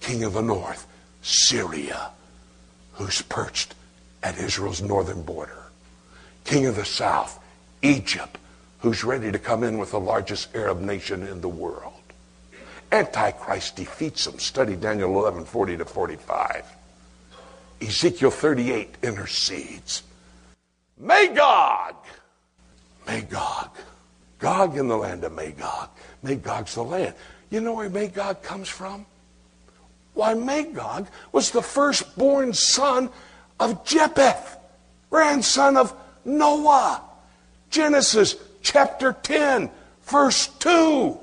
[0.00, 0.86] King of the north,
[1.22, 2.10] Syria,
[2.92, 3.74] who's perched
[4.22, 5.64] at Israel's northern border.
[6.44, 7.38] King of the south,
[7.82, 8.38] Egypt,
[8.78, 11.93] who's ready to come in with the largest Arab nation in the world.
[12.94, 14.38] Antichrist defeats him.
[14.38, 16.64] Study Daniel 11, 40 to 45.
[17.82, 20.04] Ezekiel 38 intercedes.
[20.96, 21.96] Magog!
[23.04, 23.70] Magog.
[24.38, 25.88] Gog in the land of Magog.
[26.22, 27.14] Magog's the land.
[27.50, 29.06] You know where Magog comes from?
[30.14, 33.10] Why, Magog was the firstborn son
[33.58, 34.56] of Japheth,
[35.10, 35.92] grandson of
[36.24, 37.02] Noah.
[37.70, 39.68] Genesis chapter 10,
[40.04, 41.18] verse 2.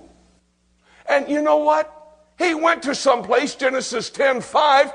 [1.12, 1.93] And you know what?
[2.38, 4.93] He went to some place, Genesis 10, 5,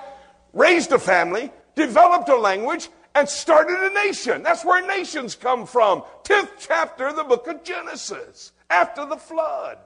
[0.54, 4.42] raised a family, developed a language, and started a nation.
[4.42, 6.02] That's where nations come from.
[6.24, 9.76] 10th chapter of the book of Genesis, after the flood.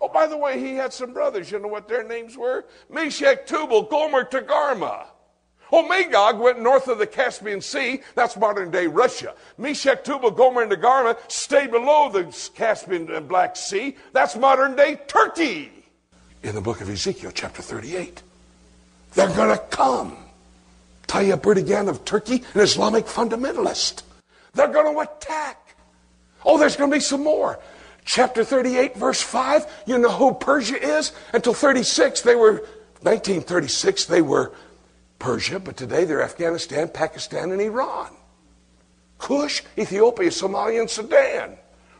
[0.00, 1.50] Oh, by the way, he had some brothers.
[1.50, 2.64] You know what their names were?
[2.88, 5.06] Meshech, Tubal, Gomer, Togarmah.
[5.72, 8.00] Oh, Magog went north of the Caspian Sea.
[8.14, 9.34] That's modern day Russia.
[9.58, 13.96] Meshech, Tubal, Gomer, and Togarmah stayed below the Caspian and Black Sea.
[14.12, 15.72] That's modern day Turkey.
[16.42, 18.22] In the book of Ezekiel, chapter 38.
[19.14, 20.16] They're going to come.
[21.08, 24.02] Tayyip Erdogan of Turkey, an Islamic fundamentalist.
[24.54, 25.74] They're going to attack.
[26.44, 27.58] Oh, there's going to be some more.
[28.04, 31.12] Chapter 38, verse 5, you know who Persia is?
[31.32, 32.52] Until 36, they were,
[33.02, 34.52] 1936, they were
[35.26, 38.14] Persia, but today they're Afghanistan, Pakistan, and Iran.
[39.18, 41.56] Kush, Ethiopia, Somalia, and Sudan.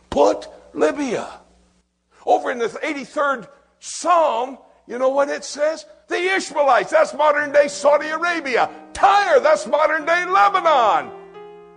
[0.09, 1.27] Put, Libya.
[2.25, 3.49] Over in the 83rd
[3.79, 4.57] Psalm,
[4.87, 5.85] you know what it says?
[6.07, 8.69] The Ishmaelites, that's modern day Saudi Arabia.
[8.93, 11.11] Tyre, that's modern day Lebanon.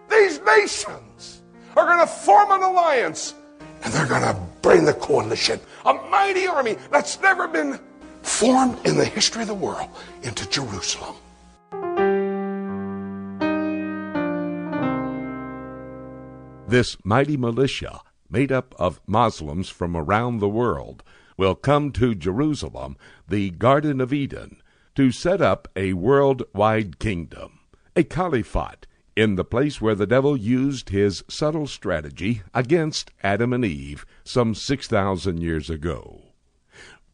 [0.09, 1.43] These nations
[1.77, 3.35] are going to form an alliance
[3.83, 7.81] and they're going to bring the coalition, a mighty army that's never been
[8.23, 9.89] formed in the history of the world,
[10.23, 11.17] into Jerusalem.
[16.71, 17.99] This mighty militia,
[18.31, 21.03] made up of Muslims from around the world,
[21.37, 22.97] will come to Jerusalem,
[23.29, 24.63] the Garden of Eden,
[24.95, 27.59] to set up a worldwide kingdom,
[27.97, 33.65] a caliphate, in the place where the devil used his subtle strategy against Adam and
[33.65, 36.23] Eve some 6,000 years ago.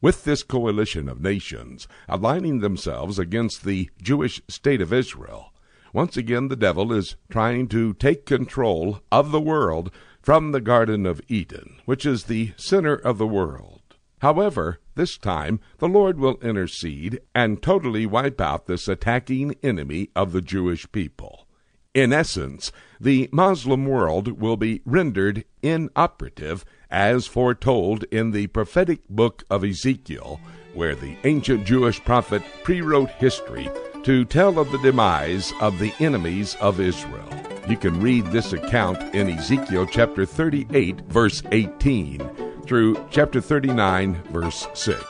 [0.02, 5.54] With this coalition of nations aligning themselves against the Jewish state of Israel,
[5.92, 11.06] once again the devil is trying to take control of the world from the Garden
[11.06, 13.80] of Eden, which is the center of the world.
[14.20, 20.32] However, this time the Lord will intercede and totally wipe out this attacking enemy of
[20.32, 21.46] the Jewish people.
[21.94, 29.44] In essence, the Muslim world will be rendered inoperative as foretold in the prophetic book
[29.48, 30.40] of Ezekiel,
[30.74, 33.70] where the ancient Jewish prophet pre-wrote history
[34.06, 37.28] to tell of the demise of the enemies of Israel.
[37.68, 44.68] You can read this account in Ezekiel chapter 38, verse 18, through chapter 39, verse
[44.74, 45.04] 6.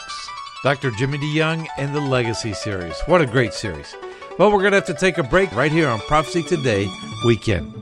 [0.62, 0.90] Dr.
[0.92, 2.98] Jimmy DeYoung and the Legacy series.
[3.04, 3.94] What a great series.
[4.38, 6.88] Well, we're going to have to take a break right here on Prophecy Today
[7.26, 7.74] Weekend.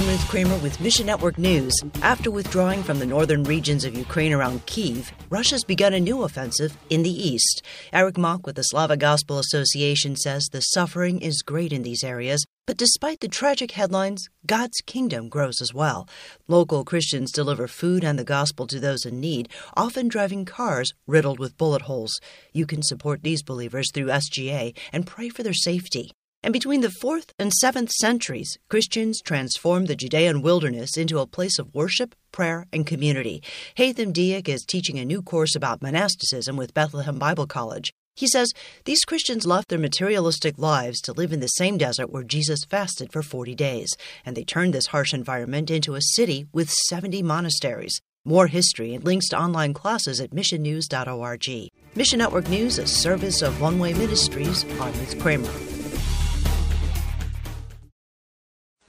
[0.00, 1.74] I'm Ruth Kramer with Mission Network News.
[2.00, 6.74] After withdrawing from the northern regions of Ukraine around Kiev, Russia's begun a new offensive
[6.88, 7.60] in the east.
[7.92, 12.46] Eric Mock with the Slavic Gospel Association says the suffering is great in these areas,
[12.66, 16.08] but despite the tragic headlines, God's kingdom grows as well.
[16.48, 21.38] Local Christians deliver food and the gospel to those in need, often driving cars riddled
[21.38, 22.18] with bullet holes.
[22.54, 26.12] You can support these believers through SGA and pray for their safety.
[26.42, 31.58] And between the 4th and 7th centuries, Christians transformed the Judean wilderness into a place
[31.58, 33.42] of worship, prayer, and community.
[33.76, 37.92] Haitham Diak is teaching a new course about monasticism with Bethlehem Bible College.
[38.16, 38.52] He says
[38.84, 43.12] these Christians left their materialistic lives to live in the same desert where Jesus fasted
[43.12, 43.94] for 40 days,
[44.24, 48.00] and they turned this harsh environment into a city with 70 monasteries.
[48.24, 51.70] More history and links to online classes at missionnews.org.
[51.94, 54.64] Mission Network News, a service of One Way Ministries.
[54.78, 55.79] I'm Kramer.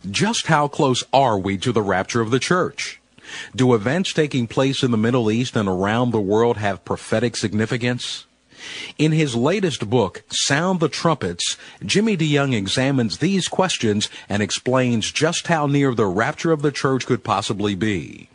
[0.09, 2.99] Just how close are we to the rapture of the church?
[3.55, 8.25] Do events taking place in the Middle East and around the world have prophetic significance?
[8.97, 11.55] In his latest book, Sound the Trumpets,
[11.85, 17.05] Jimmy DeYoung examines these questions and explains just how near the rapture of the church
[17.05, 18.27] could possibly be.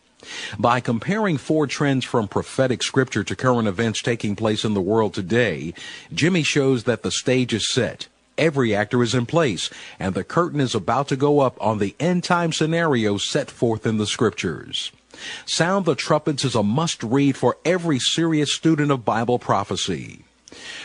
[0.58, 5.14] By comparing four trends from prophetic scripture to current events taking place in the world
[5.14, 5.74] today,
[6.12, 8.08] Jimmy shows that the stage is set.
[8.38, 11.96] Every actor is in place, and the curtain is about to go up on the
[11.98, 14.92] end time scenario set forth in the scriptures.
[15.46, 20.25] Sound the Trumpets is a must read for every serious student of Bible prophecy.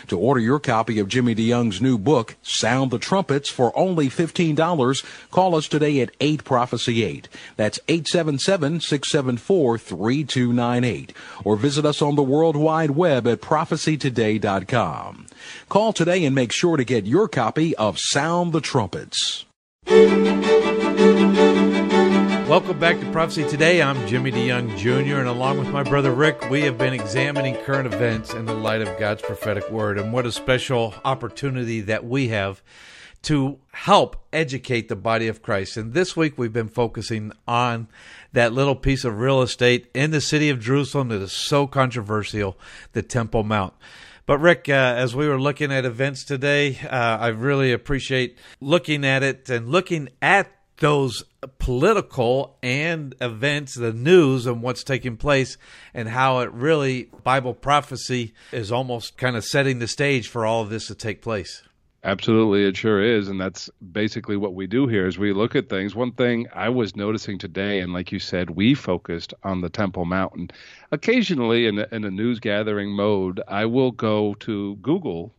[0.08, 5.06] To order your copy of Jimmy DeYoung's new book, Sound the Trumpets, for only $15,
[5.32, 7.28] call us today at 8 Prophecy 8.
[7.56, 11.14] That's 877 674 3298.
[11.44, 15.28] Or visit us on the World Wide Web at prophecytoday.com.
[15.70, 19.46] Call today and make sure to get your copy of Sound the Trumpets.
[22.52, 23.82] Welcome back to Prophecy Today.
[23.82, 27.88] I'm Jimmy DeYoung Jr., and along with my brother Rick, we have been examining current
[27.88, 29.98] events in the light of God's prophetic word.
[29.98, 32.62] And what a special opportunity that we have
[33.22, 35.78] to help educate the body of Christ.
[35.78, 37.88] And this week we've been focusing on
[38.34, 42.58] that little piece of real estate in the city of Jerusalem that is so controversial,
[42.92, 43.74] the Temple Mount.
[44.26, 49.06] But Rick, uh, as we were looking at events today, uh, I really appreciate looking
[49.06, 51.24] at it and looking at those
[51.60, 55.58] political and events, the news and what's taking place,
[55.94, 60.62] and how it really, Bible prophecy is almost kind of setting the stage for all
[60.62, 61.64] of this to take place.
[62.04, 65.06] Absolutely, it sure is, and that's basically what we do here.
[65.06, 68.50] Is we look at things, one thing I was noticing today, and like you said,
[68.50, 70.50] we focused on the Temple Mountain.
[70.92, 75.32] Occasionally, in a, in a news gathering mode, I will go to Google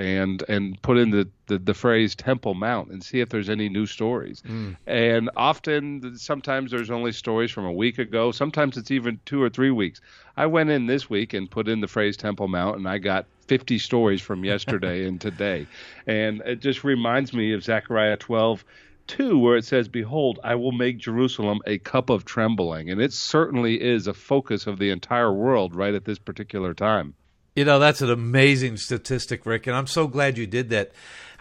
[0.00, 3.68] and and put in the, the, the phrase Temple Mount and see if there's any
[3.68, 4.42] new stories.
[4.42, 4.76] Mm.
[4.86, 8.32] And often, sometimes there's only stories from a week ago.
[8.32, 10.00] Sometimes it's even two or three weeks.
[10.36, 13.26] I went in this week and put in the phrase Temple Mount, and I got
[13.48, 15.66] 50 stories from yesterday and today.
[16.06, 18.64] And it just reminds me of Zechariah 12.
[19.06, 23.12] 2 where it says behold i will make jerusalem a cup of trembling and it
[23.12, 27.12] certainly is a focus of the entire world right at this particular time
[27.54, 30.92] you know, that's an amazing statistic, Rick, and I'm so glad you did that.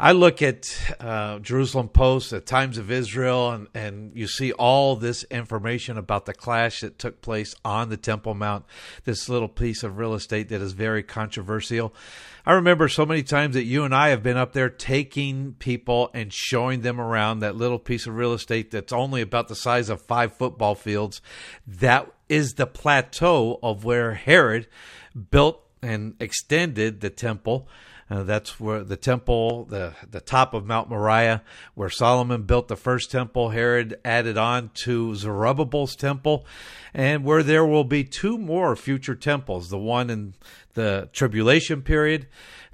[0.02, 4.95] I look at uh, Jerusalem Post, the Times of Israel, and, and you see all
[4.95, 8.64] this information about the clash that took place on the Temple Mount,
[9.03, 11.94] this little piece of real estate that is very controversial.
[12.45, 16.10] I remember so many times that you and I have been up there taking people
[16.14, 19.90] and showing them around that little piece of real estate that's only about the size
[19.90, 21.22] of five football fields.
[21.68, 24.68] That is the plateau of where Herod
[25.30, 27.68] built and extended the temple.
[28.10, 31.44] Uh, that's where the temple, the the top of Mount Moriah,
[31.76, 33.50] where Solomon built the first temple.
[33.50, 36.46] Herod added on to Zerubbabel's temple,
[36.92, 40.34] and where there will be two more future temples: the one in
[40.74, 42.26] the tribulation period,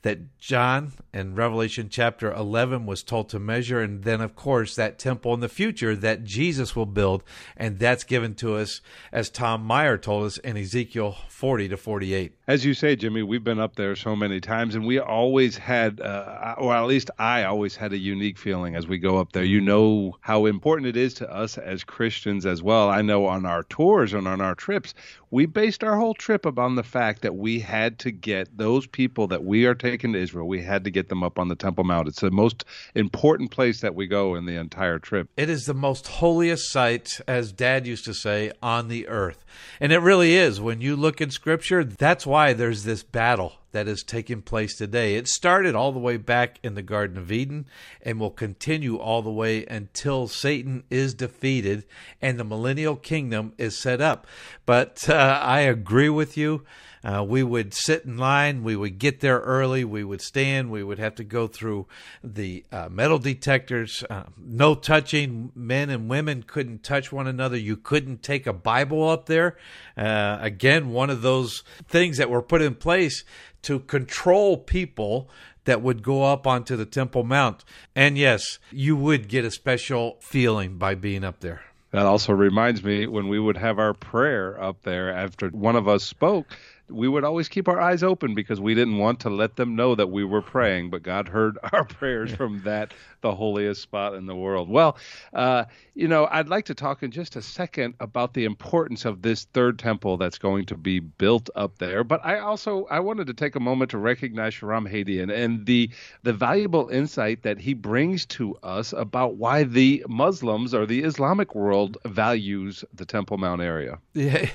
[0.05, 3.81] that John in Revelation chapter 11 was told to measure.
[3.81, 7.23] And then, of course, that temple in the future that Jesus will build.
[7.57, 12.33] And that's given to us, as Tom Meyer told us in Ezekiel 40 to 48.
[12.47, 15.99] As you say, Jimmy, we've been up there so many times, and we always had,
[15.99, 19.43] uh, or at least I always had a unique feeling as we go up there.
[19.43, 22.91] You know how important it is to us as Christians as well.
[22.91, 24.93] I know on our tours and on our trips,
[25.31, 29.27] we based our whole trip upon the fact that we had to get those people
[29.27, 31.55] that we are taking taken to Israel, we had to get them up on the
[31.55, 32.09] Temple Mount.
[32.09, 32.65] It's the most
[32.95, 35.29] important place that we go in the entire trip.
[35.37, 39.45] It is the most holiest site, as Dad used to say, on the earth.
[39.79, 40.59] And it really is.
[40.59, 45.17] When you look in Scripture, that's why there's this battle that is taking place today.
[45.17, 47.67] It started all the way back in the Garden of Eden
[48.01, 51.83] and will continue all the way until Satan is defeated
[52.21, 54.27] and the millennial kingdom is set up.
[54.65, 56.63] But uh, I agree with you.
[57.05, 58.63] Uh, we would sit in line.
[58.63, 59.85] We would get there early.
[59.85, 60.71] We would stand.
[60.71, 61.85] We would have to go through
[62.23, 64.03] the uh, metal detectors.
[64.09, 65.51] Uh, no touching.
[65.53, 67.57] Men and women couldn't touch one another.
[67.57, 69.55] You couldn't take a Bible up there.
[69.95, 73.23] Uh, again, one of those things that were put in place
[73.65, 75.29] to control people
[75.65, 77.65] that would go up onto the Temple Mount.
[77.95, 81.61] And yes, you would get a special feeling by being up there.
[81.91, 85.87] That also reminds me when we would have our prayer up there after one of
[85.87, 86.47] us spoke
[86.89, 89.95] we would always keep our eyes open because we didn't want to let them know
[89.95, 90.89] that we were praying.
[90.89, 94.69] But God heard our prayers from that, the holiest spot in the world.
[94.69, 94.97] Well,
[95.33, 99.21] uh, you know, I'd like to talk in just a second about the importance of
[99.21, 102.03] this third temple that's going to be built up there.
[102.03, 105.89] But I also I wanted to take a moment to recognize Shahram Hadian and the
[106.23, 111.55] the valuable insight that he brings to us about why the Muslims or the Islamic
[111.55, 113.99] world values the Temple Mount area.
[114.13, 114.49] Yeah,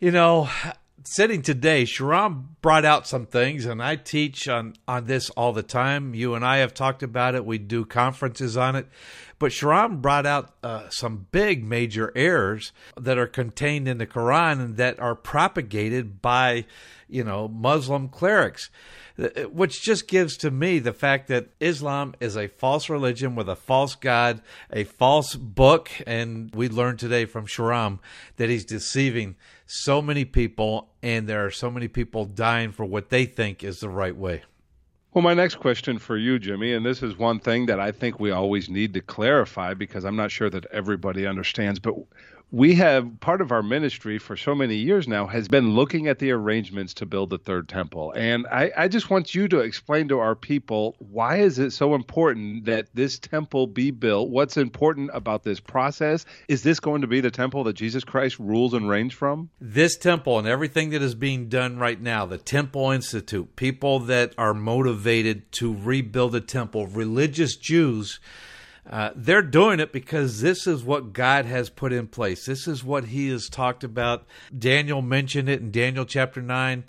[0.00, 0.48] you know,
[1.04, 5.62] sitting today, Shahram brought out some things, and I teach on, on this all the
[5.62, 6.14] time.
[6.14, 7.44] You and I have talked about it.
[7.44, 8.88] We do conferences on it.
[9.38, 14.60] But Shahram brought out uh, some big major errors that are contained in the Quran
[14.60, 16.64] and that are propagated by,
[17.08, 18.70] you know, Muslim clerics
[19.16, 23.48] Uh, which just gives to me the fact that Islam is a false religion with
[23.48, 24.42] a false God,
[24.72, 28.00] a false book, and we learned today from Shahram
[28.38, 29.36] that he's deceiving
[29.66, 33.78] so many people, and there are so many people dying for what they think is
[33.78, 34.42] the right way.
[35.12, 38.18] Well, my next question for you, Jimmy, and this is one thing that I think
[38.18, 41.94] we always need to clarify because I'm not sure that everybody understands, but
[42.54, 46.20] we have part of our ministry for so many years now has been looking at
[46.20, 48.12] the arrangements to build the third temple.
[48.14, 51.96] And I, I, just want you to explain to our people why is it so
[51.96, 54.30] important that this temple be built?
[54.30, 56.26] What's important about this process?
[56.46, 59.50] Is this going to be the temple that jesus christ rules and reigns from?
[59.60, 64.32] This temple and everything that is being done right now the temple institute people that
[64.38, 68.20] are motivated to rebuild a temple religious jews
[68.88, 72.44] uh, they're doing it because this is what God has put in place.
[72.44, 74.26] This is what He has talked about.
[74.56, 76.84] Daniel mentioned it in Daniel chapter 9.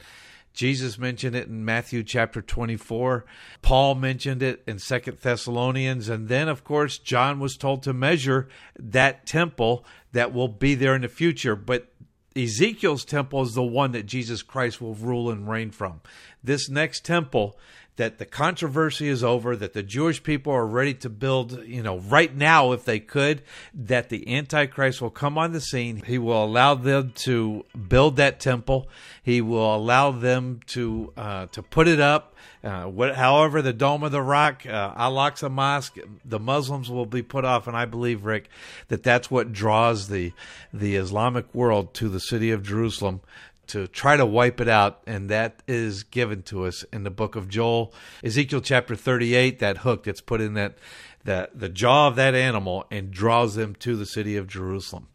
[0.53, 3.26] Jesus mentioned it in Matthew chapter 24.
[3.61, 6.07] Paul mentioned it in Second Thessalonians.
[6.07, 8.47] And then, of course, John was told to measure
[8.80, 11.57] that temple that will be there in the future.
[11.57, 11.91] But
[12.38, 16.01] Ezekiel's temple is the one that Jesus Christ will rule and reign from.
[16.43, 17.57] This next temple
[17.97, 21.99] that the controversy is over, that the Jewish people are ready to build, you know,
[21.99, 23.41] right now, if they could,
[23.73, 26.03] that the Antichrist will come on the scene.
[26.05, 28.89] He will allow them to build that temple.
[29.23, 32.35] He will allow them to uh, to put it up.
[32.63, 37.22] Uh, what, however, the Dome of the Rock, uh, Al-Aqsa Mosque, the Muslims will be
[37.22, 38.49] put off, and I believe, Rick,
[38.88, 40.34] that that's what draws the
[40.73, 43.22] the Islamic world to the city of Jerusalem
[43.68, 47.36] to try to wipe it out, and that is given to us in the book
[47.36, 47.94] of Joel,
[48.24, 49.60] Ezekiel chapter 38.
[49.60, 50.78] That hook that's put in that
[51.24, 55.08] that the jaw of that animal and draws them to the city of Jerusalem.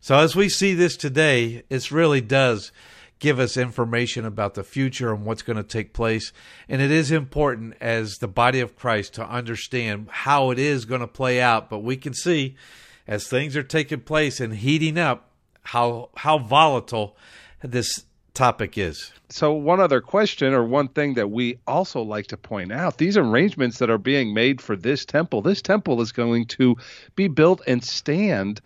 [0.00, 2.70] So as we see this today, it really does
[3.18, 6.32] give us information about the future and what's going to take place.
[6.68, 11.00] And it is important as the body of Christ to understand how it is going
[11.00, 11.70] to play out.
[11.70, 12.56] But we can see
[13.06, 15.30] as things are taking place and heating up
[15.62, 17.16] how how volatile
[17.62, 18.04] this
[18.36, 19.12] topic is.
[19.28, 23.16] So, one other question, or one thing that we also like to point out these
[23.16, 26.76] arrangements that are being made for this temple, this temple is going to
[27.16, 28.60] be built and stand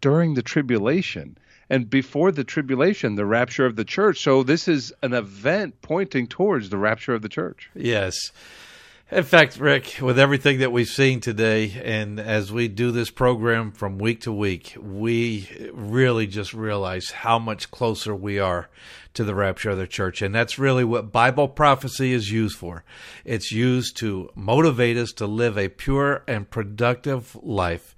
[0.00, 1.36] during the tribulation
[1.68, 4.22] and before the tribulation, the rapture of the church.
[4.22, 7.68] So, this is an event pointing towards the rapture of the church.
[7.74, 8.32] Yes.
[9.08, 13.70] In fact, Rick, with everything that we've seen today, and as we do this program
[13.70, 18.68] from week to week, we really just realize how much closer we are
[19.14, 20.22] to the rapture of the church.
[20.22, 22.82] And that's really what Bible prophecy is used for.
[23.24, 27.94] It's used to motivate us to live a pure and productive life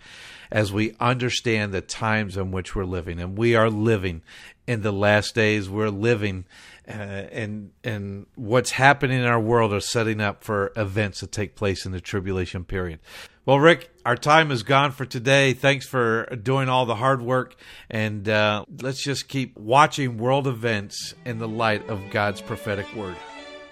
[0.53, 3.19] as we understand the times in which we're living.
[3.19, 4.21] And we are living
[4.67, 5.71] in the last days.
[5.71, 6.45] We're living
[6.89, 11.55] uh, and and what's happening in our world are setting up for events that take
[11.55, 12.99] place in the tribulation period.
[13.45, 15.55] Well, Rick, our time is gone for today.
[15.55, 17.57] Thanks for doing all the hard work,
[17.91, 23.17] and uh, let's just keep watching world events in the light of God's prophetic word.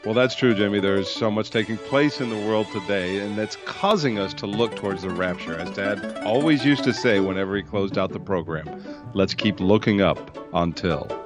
[0.04, 0.78] Well, that's true, Jimmy.
[0.78, 4.76] There's so much taking place in the world today, and that's causing us to look
[4.76, 5.56] towards the rapture.
[5.58, 8.82] As Dad always used to say whenever he closed out the program,
[9.14, 11.25] let's keep looking up until.